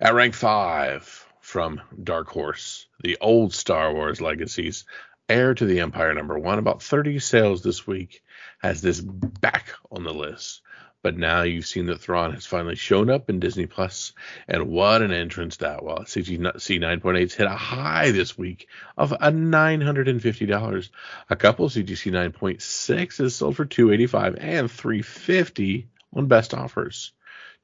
[0.00, 4.84] At rank five, from Dark Horse, the old Star Wars legacies,
[5.28, 8.22] Heir to the Empire number one, about 30 sales this week,
[8.60, 10.62] has this back on the list.
[11.02, 14.14] But now you've seen that Thrawn has finally shown up in Disney Plus,
[14.48, 16.08] and what an entrance that was.
[16.08, 20.90] CGC 9.8's hit a high this week of a $950.
[21.30, 27.12] A couple CGC 9.6 is sold for 285 and 350 on best offers.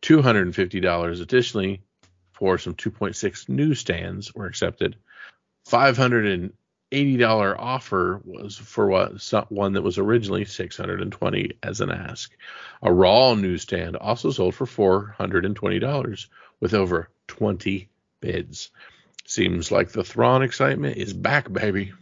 [0.03, 1.83] $250 additionally
[2.33, 4.97] for some 2.6 newsstands were accepted.
[6.95, 9.20] $580 offer was for what
[9.51, 12.32] one that was originally 620 as an ask.
[12.82, 16.26] A raw newsstand also sold for $420
[16.61, 17.88] with over 20
[18.20, 18.70] bids.
[19.26, 21.92] Seems like the Thrawn excitement is back, baby.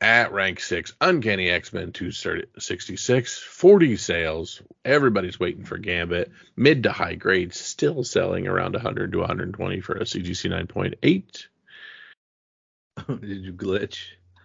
[0.00, 4.62] At rank 6, Uncanny X-Men 266, 40 sales.
[4.84, 6.30] Everybody's waiting for Gambit.
[6.56, 11.46] Mid to high grade, still selling around 100 to 120 for a CGC 9.8.
[13.20, 13.98] Did you glitch?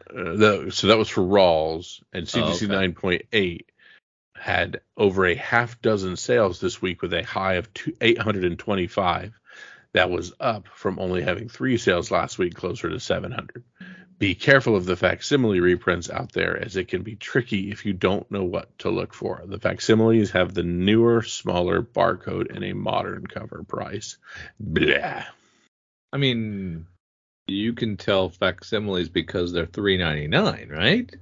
[0.10, 2.94] Uh, the, so that was for Rawls, and Oh, CGC okay.
[2.94, 3.66] 9.8
[4.36, 9.34] had over a half dozen sales this week with a high of two, 825.
[9.94, 13.64] That was up from only having three sales last week, closer to 700.
[14.18, 17.94] Be careful of the facsimile reprints out there, as it can be tricky if you
[17.94, 19.42] don't know what to look for.
[19.46, 24.18] The facsimiles have the newer, smaller barcode and a modern cover price.
[24.60, 25.24] Blah.
[26.12, 26.88] I mean,
[27.48, 31.14] you can tell facsimiles because they're three ninety nine, right?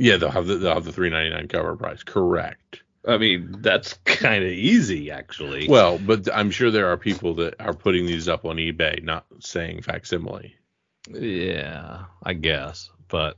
[0.00, 2.02] Yeah, they'll have the, they'll have the 399 cover price.
[2.02, 2.82] Correct.
[3.06, 5.68] I mean, that's kind of easy, actually.
[5.68, 9.26] Well, but I'm sure there are people that are putting these up on eBay, not
[9.40, 10.54] saying facsimile.
[11.10, 12.88] yeah, I guess.
[13.08, 13.36] But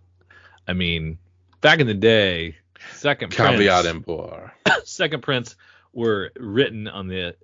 [0.69, 1.19] I mean,
[1.63, 2.59] back in the day,
[2.93, 4.53] second Caveat emptor.
[4.85, 5.57] second prints
[5.93, 7.35] were written on the.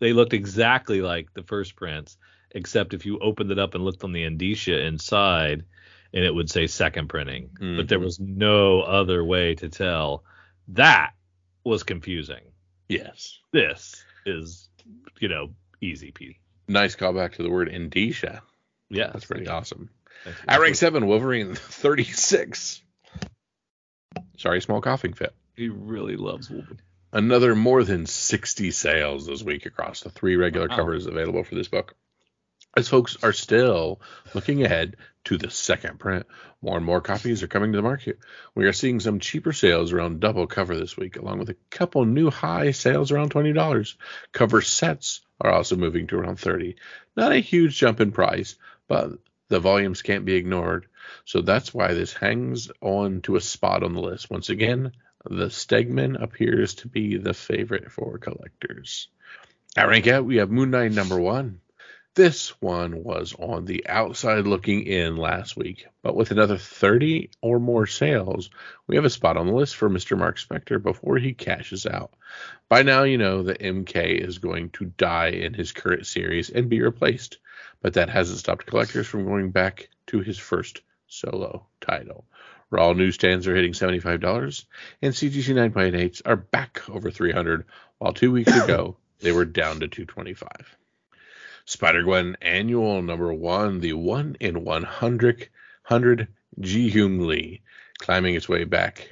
[0.00, 2.18] They looked exactly like the first prints,
[2.52, 5.64] except if you opened it up and looked on the indicia inside,
[6.12, 7.50] and it would say second printing.
[7.58, 8.04] But there Mhm.
[8.04, 10.24] was no other way to tell.
[10.68, 11.12] That
[11.64, 12.40] was confusing.
[12.88, 13.38] Yes.
[13.52, 14.68] This is,
[15.20, 16.36] you know, easy peasy.
[16.68, 18.42] Nice callback to the word indicia.
[18.88, 19.90] Yeah, That's pretty awesome.
[20.24, 20.36] Thank.
[20.48, 22.82] At rank seven, Wolverine 36.
[24.38, 25.34] Sorry, small coughing fit.
[25.56, 26.80] He really loves Wolverine.
[27.12, 30.76] Another more than 60 sales this week across the three regular Wow.
[30.76, 31.94] covers available for this book.
[32.76, 34.02] As folks are still
[34.34, 36.26] looking ahead to the second print,
[36.60, 38.18] more and more copies are coming to the market.
[38.54, 42.04] We are seeing some cheaper sales around double cover this week, along with a couple
[42.04, 43.94] new high sales around $20.
[44.32, 46.76] Cover sets are also moving to around 30
[47.16, 48.56] Not a huge jump in price,
[48.88, 49.12] but
[49.48, 50.86] the volumes can't be ignored.
[51.24, 54.30] So that's why this hangs on to a spot on the list.
[54.30, 54.92] Once again,
[55.24, 59.08] the Stegman appears to be the favorite for collectors.
[59.78, 61.60] At rank out, we have Moon Knight number one.
[62.16, 67.60] This one was on the outside looking in last week, but with another 30 or
[67.60, 68.48] more sales,
[68.86, 70.16] we have a spot on the list for Mr.
[70.16, 72.14] Mark Spector before he cashes out.
[72.70, 76.70] By now, you know that MK is going to die in his current series and
[76.70, 77.36] be replaced,
[77.82, 82.24] but that hasn't stopped collectors from going back to his first solo title.
[82.70, 84.64] Raw newsstands are hitting $75,
[85.02, 87.66] and CGC 9.8s are back over 300,
[87.98, 90.78] while two weeks ago they were down to 225.
[91.68, 95.48] Spider Gwen Annual number one, the one in 100,
[95.88, 96.28] 100
[96.60, 97.60] Jeehyung Lee,
[97.98, 99.10] climbing its way back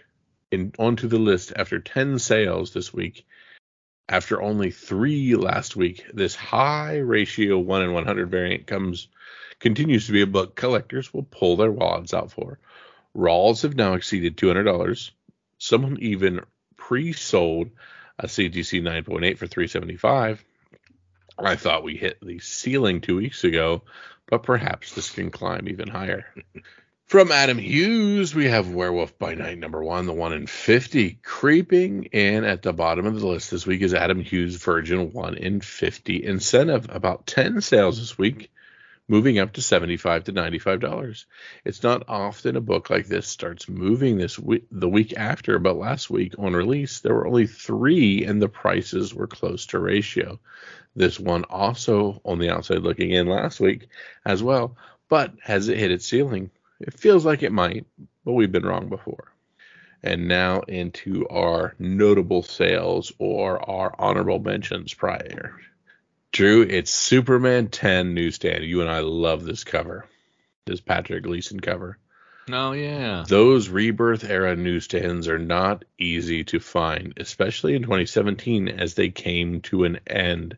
[0.53, 3.27] in, onto the list after 10 sales this week.
[4.09, 9.09] After only three last week, this high ratio 1 in 100 variant comes
[9.59, 12.61] continues to be a book collectors will pull their wallets out for.
[13.15, 15.11] Raws have now exceeded $200.
[15.59, 16.41] Someone even
[16.77, 17.71] pre-sold
[18.17, 20.45] a CGC 9.8 for 375
[21.39, 23.82] I thought we hit the ceiling two weeks ago,
[24.26, 26.26] but perhaps this can climb even higher.
[27.07, 31.18] From Adam Hughes, we have Werewolf by Night number one, the one in 50.
[31.22, 35.35] Creeping in at the bottom of the list this week is Adam Hughes Virgin 1
[35.37, 36.87] in 50 incentive.
[36.89, 38.51] About 10 sales this week
[39.07, 41.26] moving up to 75 to 95 dollars.
[41.64, 45.76] It's not often a book like this starts moving this week, the week after, but
[45.76, 50.41] last week on release there were only 3 and the prices were close to ratio.
[50.97, 53.89] This one also on the outside looking in last week
[54.25, 54.77] as well,
[55.09, 56.51] but has it hit its ceiling?
[56.81, 57.87] It feels like it might,
[58.25, 59.33] but we've been wrong before.
[60.03, 65.59] And now into our notable sales or our honorable mentions prior
[66.35, 68.65] Drew, it's Superman 10 newsstand.
[68.65, 70.05] You and I love this cover,
[70.67, 71.97] this Patrick Gleason cover.
[72.51, 73.25] Oh, yeah.
[73.27, 79.63] Those rebirth era newsstands are not easy to find, especially in 2017 as they came
[79.63, 80.57] to an end.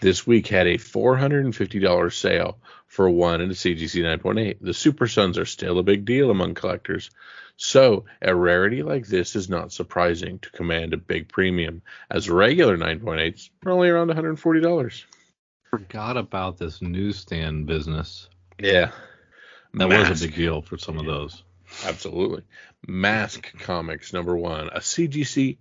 [0.00, 4.56] This week had a $450 sale for one in a CGC 9.8.
[4.60, 7.10] The Super Sons are still a big deal among collectors.
[7.56, 12.78] So, a rarity like this is not surprising to command a big premium, as regular
[12.78, 15.04] 9.8s are only around $140.
[15.68, 18.28] Forgot about this newsstand business.
[18.58, 18.90] Yeah.
[19.74, 20.10] That Mask.
[20.10, 21.42] was a big deal for some of those.
[21.84, 22.42] Absolutely.
[22.86, 25.58] Mask Comics number one, a CGC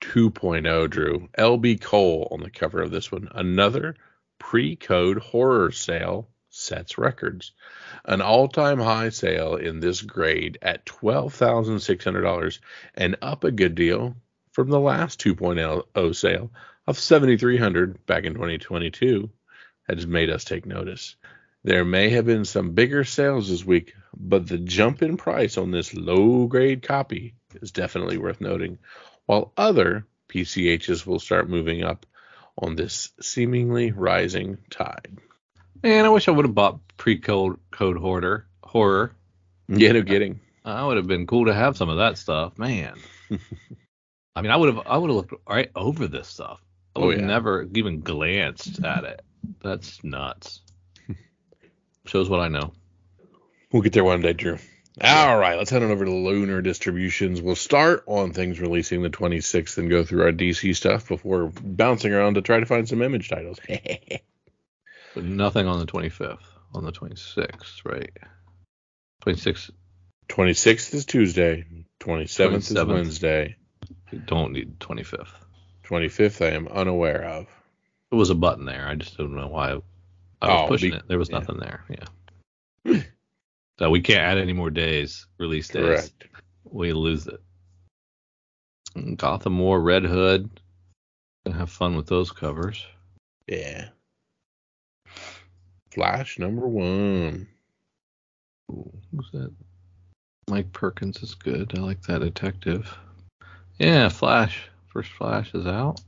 [0.00, 1.28] 2.0, Drew.
[1.38, 3.28] LB Cole on the cover of this one.
[3.34, 3.96] Another
[4.38, 7.52] pre code horror sale sets records.
[8.04, 12.58] An all time high sale in this grade at $12,600
[12.94, 14.16] and up a good deal
[14.52, 16.50] from the last 2.0 sale
[16.86, 19.30] of 7300 back in 2022
[19.88, 21.16] has made us take notice.
[21.62, 25.70] There may have been some bigger sales this week, but the jump in price on
[25.70, 28.78] this low grade copy is definitely worth noting,
[29.26, 32.06] while other PCHs will start moving up
[32.56, 35.18] on this seemingly rising tide.
[35.82, 39.14] Man, I wish I would have bought pre-code code hoarder horror.
[39.72, 40.40] Yeah, no kidding.
[40.64, 42.96] I would have been cool to have some of that stuff, man.
[44.34, 46.60] I mean, I would have I would have looked right over this stuff.
[46.96, 47.24] I would oh, yeah.
[47.24, 49.22] never even glanced at it.
[49.62, 50.60] That's nuts.
[52.10, 52.72] Shows what I know.
[53.70, 54.58] We'll get there one day, Drew.
[55.00, 57.40] All right, let's head on over to Lunar Distributions.
[57.40, 62.12] We'll start on things releasing the 26th and go through our DC stuff before bouncing
[62.12, 63.60] around to try to find some image titles.
[65.14, 66.42] But nothing on the 25th.
[66.74, 68.10] On the 26th, right?
[69.24, 69.70] 26th.
[70.28, 71.64] 26th is Tuesday.
[72.00, 72.56] 27th, 27th.
[72.56, 73.56] is Wednesday.
[74.10, 75.28] You don't need 25th.
[75.84, 77.46] 25th, I am unaware of.
[78.10, 78.88] It was a button there.
[78.88, 79.78] I just don't know why
[80.42, 81.08] I, was oh, pushing be, it.
[81.08, 81.64] There was nothing yeah.
[81.64, 81.84] there.
[82.84, 83.02] Yeah.
[83.78, 85.84] so we can't add any more days, release days.
[85.84, 86.24] Correct.
[86.64, 87.40] We lose it.
[89.16, 90.48] Gotham War, Red Hood.
[91.44, 92.86] Gonna have fun with those covers.
[93.46, 93.88] Yeah.
[95.90, 97.48] Flash number one.
[98.70, 99.52] Ooh, who's that?
[100.48, 101.72] Mike Perkins is good.
[101.76, 102.96] I like that detective.
[103.78, 104.68] Yeah, Flash.
[104.88, 106.00] First Flash is out.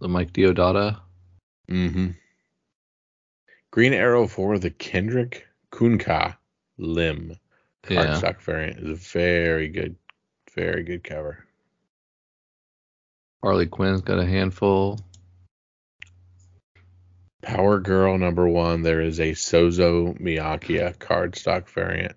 [0.00, 0.98] The Mike Deodato.
[1.70, 2.10] Mm-hmm.
[3.72, 6.36] Green Arrow for the Kendrick Kunkka
[6.78, 7.36] Lim.
[7.84, 8.44] Cardstock yeah.
[8.44, 9.96] variant is a very good,
[10.54, 11.46] very good cover.
[13.42, 14.98] Harley Quinn's got a handful.
[17.42, 18.82] Power Girl number one.
[18.82, 22.16] There is a Sozomaika cardstock variant.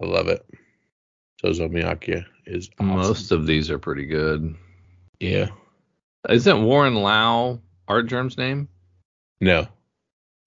[0.00, 0.46] I love it.
[1.42, 2.96] Sozomaika is awesome.
[2.96, 4.54] Most of these are pretty good.
[5.20, 5.48] Yeah.
[6.28, 8.68] Isn't Warren Lau Artgerm's name?
[9.40, 9.68] No.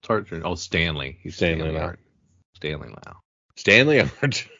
[0.08, 0.42] Artgerm.
[0.44, 1.18] Oh, Stanley.
[1.22, 1.94] He's Stanley, Stanley Lau.
[2.56, 3.16] Stanley Lau.
[3.56, 4.46] Stanley Art.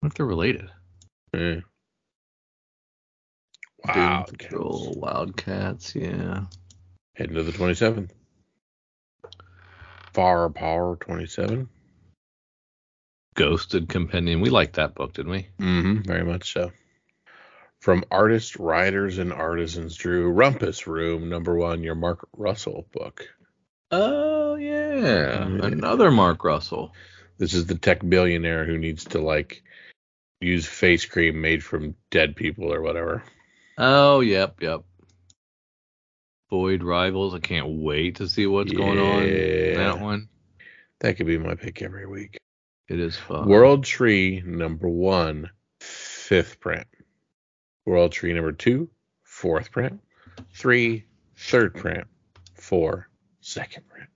[0.00, 0.70] What if they're related?
[1.34, 1.60] Yeah.
[4.28, 6.44] Patrol, Wildcats, yeah.
[7.14, 8.10] Heading to the 27th.
[10.12, 11.68] Fire Power 27.
[13.34, 14.40] Ghosted Compendium.
[14.40, 15.48] We liked that book, didn't we?
[15.60, 16.02] Mm-hmm.
[16.02, 16.70] Very much so.
[17.86, 23.28] From artists, writers, and artisans, Drew Rumpus Room, number one, your Mark Russell book.
[23.92, 25.66] Oh yeah, Yeah.
[25.66, 26.92] another Mark Russell.
[27.38, 29.62] This is the tech billionaire who needs to like
[30.40, 33.22] use face cream made from dead people or whatever.
[33.78, 34.82] Oh yep, yep.
[36.50, 37.34] Void Rivals.
[37.34, 40.28] I can't wait to see what's going on in that one.
[40.98, 42.36] That could be my pick every week.
[42.88, 43.48] It is fun.
[43.48, 46.88] World Tree number one, fifth print.
[47.86, 48.90] World Tree number two,
[49.22, 50.00] fourth print.
[50.52, 51.04] Three,
[51.36, 52.06] third print.
[52.54, 53.08] Four,
[53.40, 54.10] second print.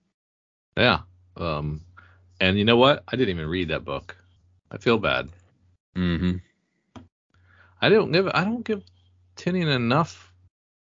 [0.77, 0.99] Yeah.
[1.37, 1.81] Um,
[2.39, 3.03] and you know what?
[3.07, 4.15] I didn't even read that book.
[4.69, 5.29] I feel bad.
[5.95, 6.37] Mm-hmm.
[7.81, 8.83] I don't give I don't give
[9.35, 10.31] Tynion enough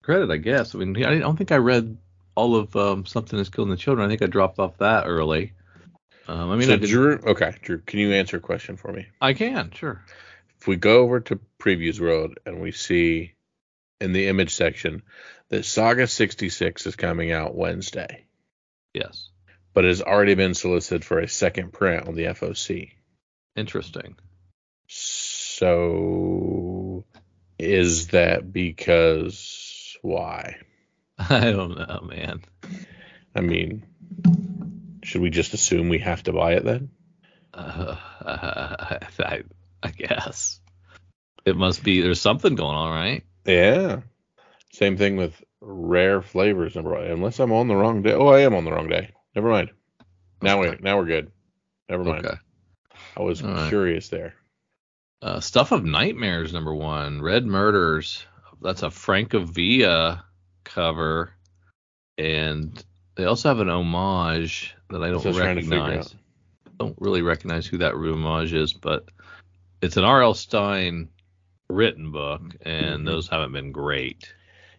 [0.03, 0.30] credit.
[0.30, 0.74] I guess.
[0.74, 1.97] I mean, I don't think I read
[2.34, 4.07] all of um, something that's killing the children.
[4.07, 5.53] I think I dropped off that early.
[6.28, 9.07] Um, I mean, so I, Drew, okay, Drew, can you answer a question for me?
[9.20, 10.03] I can sure.
[10.61, 13.34] If we go over to Previews World and we see
[14.00, 15.02] in the image section
[15.50, 18.26] that Saga 66 is coming out Wednesday,
[18.94, 19.30] Yes.
[19.74, 22.92] but it has already been solicited for a second print on the FOC.
[23.56, 24.16] Interesting.
[25.59, 27.04] So
[27.59, 30.56] is that because why?
[31.18, 32.42] I don't know, man.
[33.34, 33.84] I mean,
[35.02, 36.90] should we just assume we have to buy it then?
[37.52, 39.42] Uh, I,
[39.82, 40.47] I guess
[41.49, 42.01] it must be.
[42.01, 43.24] There's something going on, right?
[43.44, 44.01] Yeah.
[44.72, 47.05] Same thing with rare flavors number one.
[47.05, 48.12] Unless I'm on the wrong day.
[48.12, 49.11] Oh, I am on the wrong day.
[49.34, 49.70] Never mind.
[50.40, 50.70] Now Okay.
[50.70, 51.32] we now we're good.
[51.88, 52.26] Never mind.
[52.26, 52.36] Okay.
[53.16, 53.68] I was All right.
[53.68, 54.34] curious there.
[55.20, 57.20] Uh, Stuff of Nightmares, number one.
[57.20, 58.24] Red Murders.
[58.62, 60.22] That's a Francavilla
[60.64, 61.32] cover.
[62.16, 62.82] And
[63.16, 66.14] they also have an homage that I don't what I recognize.
[66.78, 69.09] don't really recognize who that homage is, but
[69.82, 70.34] it's an R.L.
[70.34, 71.09] Stine
[71.69, 73.07] written book, and Mhm.
[73.07, 74.35] those haven't been great.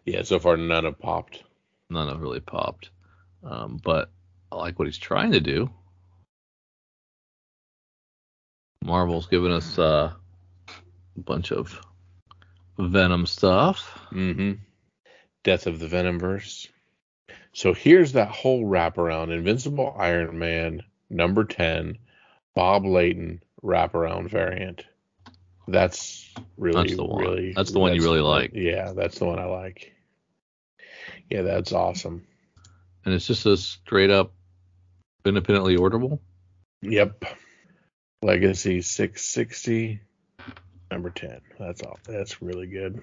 [0.06, 1.44] Yeah, so far none have popped.
[1.90, 2.90] None have really popped.
[3.44, 4.12] Um, but
[4.52, 5.70] I like what he's trying to do.
[8.84, 10.14] Marvel's given us uh,
[10.68, 11.80] a bunch of
[12.78, 14.00] Venom stuff.
[14.12, 14.54] Mm-hmm.
[15.44, 16.68] Death of the Venomverse.
[17.54, 19.34] So here's that whole wraparound.
[19.34, 21.98] Invincible Iron Man, number 10,
[22.56, 24.86] Bob Layton wraparound variant.
[25.68, 27.22] That's really, That's the one.
[27.24, 27.54] really.
[27.54, 28.52] That's the one you really like.
[28.54, 29.94] Yeah, that's the one I like.
[31.30, 32.26] Yeah, that's awesome.
[33.06, 34.34] And it's just a straight up
[35.26, 36.20] independently orderable.
[36.82, 37.24] Yep.
[38.22, 40.00] Legacy 660,
[40.92, 41.40] number 10.
[41.60, 42.00] That's all.
[42.06, 43.02] That's really good.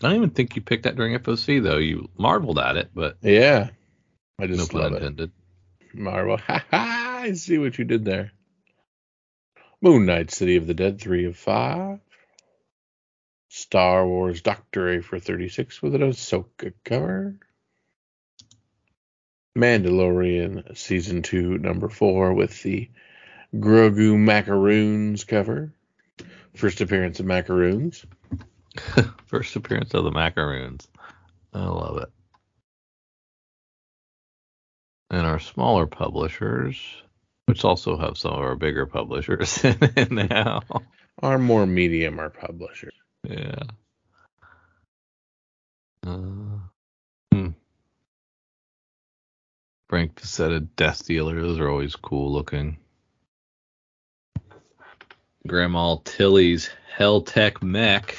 [0.00, 1.78] I don't even think you picked that during FOC though.
[1.78, 3.70] You marveled at it, but Yeah.
[4.40, 5.32] I just no pun intended.
[5.92, 6.36] Marvel.
[6.38, 7.20] Ha ha!
[7.24, 8.30] I see what you did there.
[9.80, 12.00] Moon Knight, City of the Dead, 3 of 5.
[13.48, 17.38] Star Wars Doctor Aphra 36 with an Ahsoka cover.
[19.56, 22.90] Mandalorian Season 2, number 4 with the
[23.54, 25.72] Grogu Macaroons cover.
[26.54, 28.04] First appearance of Macaroons.
[29.26, 30.88] First appearance of the macaroons.
[31.52, 32.10] I love it.
[35.10, 36.78] And our smaller publishers,
[37.48, 39.64] which also have some of our bigger publishers
[40.10, 40.60] now.
[41.22, 42.92] Our more medium are publishers.
[43.26, 43.62] Yeah.
[46.06, 46.58] Uh,
[47.32, 47.48] hmm.
[49.88, 51.40] Frank Frazetta Death Dealer.
[51.40, 52.76] Those are always cool looking.
[55.46, 58.14] Grandma Tilly's Hell Tech Mech.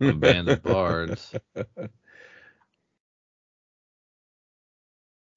[0.00, 1.34] A band of bards.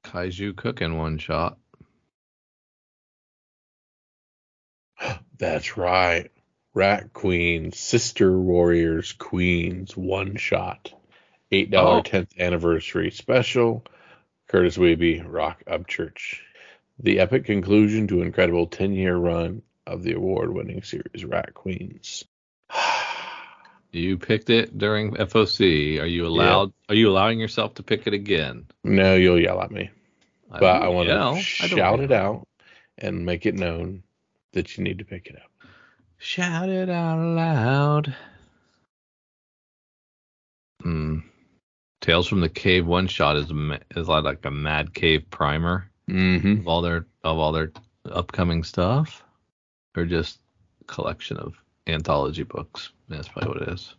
[0.05, 1.57] Kaiju cooking one shot.
[5.37, 6.31] That's right.
[6.73, 10.91] Rat Queen, Sister Warriors Queens, one shot.
[11.51, 12.01] $8 Oh.
[12.01, 13.85] 10th anniversary special.
[14.49, 16.39] Kurtis Wiebe, Roc Upchurch.
[16.99, 21.53] The epic conclusion to an incredible 10 year run of the award winning series Rat
[21.53, 22.25] Queens.
[23.91, 26.01] You picked it during FOC.
[26.01, 26.73] Are you allowed?
[26.89, 28.65] Are you allowing yourself to pick it again?
[28.83, 29.89] no, you'll yell at me,
[30.51, 31.17] I but I want yell.
[31.17, 32.45] to I don't shout it out
[32.97, 34.03] and make it known
[34.55, 35.69] that you need to pick it up.
[36.17, 38.15] Shout it out loud.
[40.81, 41.19] Hmm.
[42.01, 43.51] Tales from the Cave one shot is
[43.95, 46.59] is like a Mad Cave primer Mm-hmm.
[46.59, 47.71] of all their of all their
[48.11, 49.23] upcoming stuff,
[49.97, 50.39] or just
[50.85, 51.55] collection of
[51.87, 52.91] anthology books.
[53.09, 53.95] That's probably what it is.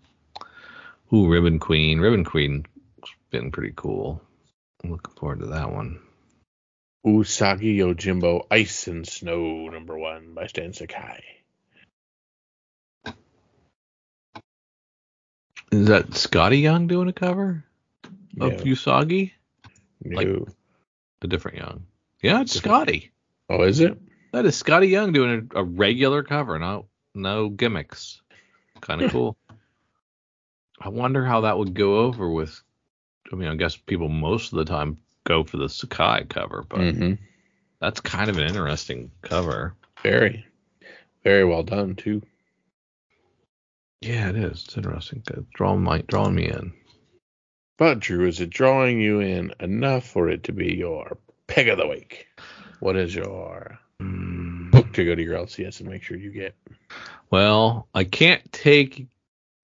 [1.12, 1.98] Ooh, Ribbon Queen.
[1.98, 2.64] Ribbon Queen's
[3.30, 4.22] been pretty cool.
[4.84, 5.98] I'm looking forward to that one.
[7.06, 11.22] Usagi Yojimbo Ice and Snow number one by Stan Sakai.
[15.72, 17.64] Is that Skottie Young doing a cover
[18.34, 19.32] No, of Usagi?
[20.02, 20.16] no.
[20.16, 20.48] like-
[21.22, 21.86] A different Young.
[22.22, 23.10] Yeah, it's Skottie.
[23.48, 23.96] oh, is it?
[24.32, 26.58] That is Skottie Young doing a, a regular cover.
[26.58, 28.20] No, no gimmicks.
[28.80, 29.36] Kind of cool.
[30.80, 32.60] I wonder how that would go over with.
[33.32, 36.80] I mean, I guess people most of the time go for the Sakai cover, but
[36.80, 37.14] Mm-hmm.
[37.80, 39.74] that's kind of an interesting cover.
[40.02, 40.46] Very,
[41.24, 42.22] very well done too.
[44.00, 44.64] Yeah, it is.
[44.64, 45.22] It's interesting.
[45.54, 46.72] Drawing my drawing me in.
[47.78, 51.76] But Drew, is it drawing you in enough for it to be your pick of
[51.78, 52.26] the week?
[52.80, 56.54] What is your Mm, book to go to your LCS and make sure you get?
[57.30, 59.06] Well, I can't take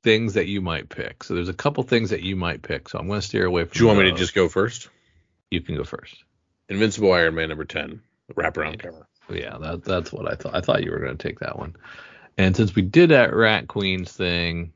[0.03, 1.23] things that you might pick.
[1.23, 2.89] So there's a couple things that you might pick.
[2.89, 3.75] So I'm going to steer away from.
[3.75, 4.89] Do you want me to just go first?
[5.53, 6.25] You can go first.
[6.69, 8.01] Invincible Iron Man number ten,
[8.35, 9.07] wraparound cover.
[9.31, 10.55] Yeah, that that's what I thought.
[10.55, 11.77] I thought you were going to take that one.
[12.39, 14.73] And since we did that Rat Queens thing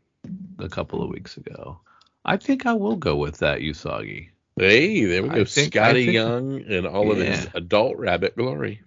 [0.59, 1.81] a couple of weeks ago,
[2.25, 4.29] I think I will go with that Usagi.
[4.59, 5.45] Hey, there we go.
[5.47, 8.83] think- Skottie think- Young and all of his adult rabbit glory.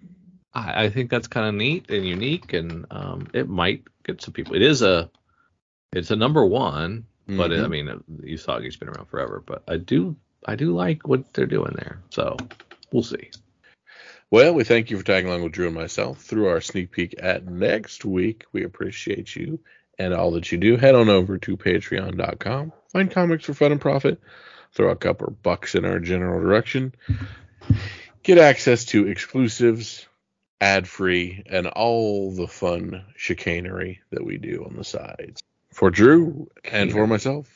[0.54, 4.34] I, I think that's kind of neat and unique, and um, it might get some
[4.34, 4.56] people.
[4.56, 5.10] It is a,
[5.94, 7.88] it's a number one, but it, I mean,
[8.24, 9.44] Usagi's been around forever.
[9.46, 10.16] But I do,
[10.46, 12.00] I do like what they're doing there.
[12.10, 12.38] So
[12.92, 13.32] we'll see.
[14.32, 17.16] Well, we thank you for tagging along with Drew and myself through our sneak peek
[17.18, 18.46] at next week.
[18.52, 19.60] We appreciate you
[19.98, 20.78] and all that you do.
[20.78, 22.72] Head on over to patreon.com.
[22.92, 24.20] Find comics for fun and profit.
[24.74, 26.94] Throw a couple bucks in our general direction.
[28.22, 30.08] Get access to exclusives,
[30.62, 35.42] ad free, and all the fun chicanery that we do on the sides.
[35.74, 37.50] For Drew and for myself,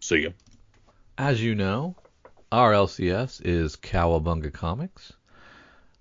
[0.00, 0.34] see you.
[1.18, 1.96] As you know,
[2.50, 5.12] our LCS is Cowabunga Comics,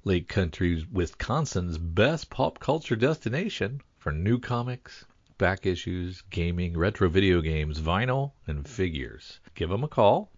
[0.05, 5.03] Lake Country, Wisconsin's best pop culture destination for new comics,
[5.37, 9.41] back issues, gaming, retro video games, vinyl, and figures.
[9.55, 10.31] Give them a call,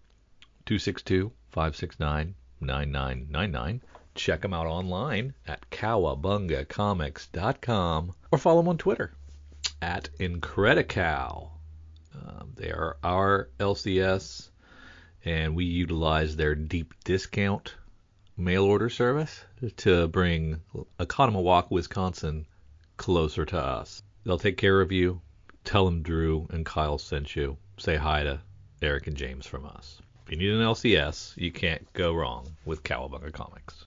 [0.65, 3.83] 262 569 9999.
[4.15, 9.13] Check them out online at cowabungacomics.com or follow them on Twitter
[9.79, 11.51] at Incredicow.
[12.15, 14.48] Um, they are our LCS
[15.25, 17.75] and we utilize their deep discount
[18.37, 19.43] mail order service
[19.77, 20.61] to bring
[20.99, 22.45] Oconomowoc, Wisconsin
[22.97, 24.01] closer to us.
[24.23, 25.21] They'll take care of you.
[25.63, 27.57] Tell them Drew and Kyle sent you.
[27.77, 28.39] Say hi to
[28.81, 29.99] Eric and James from us.
[30.25, 33.85] If you need an LCS, you can't go wrong with Cowabunga Comics.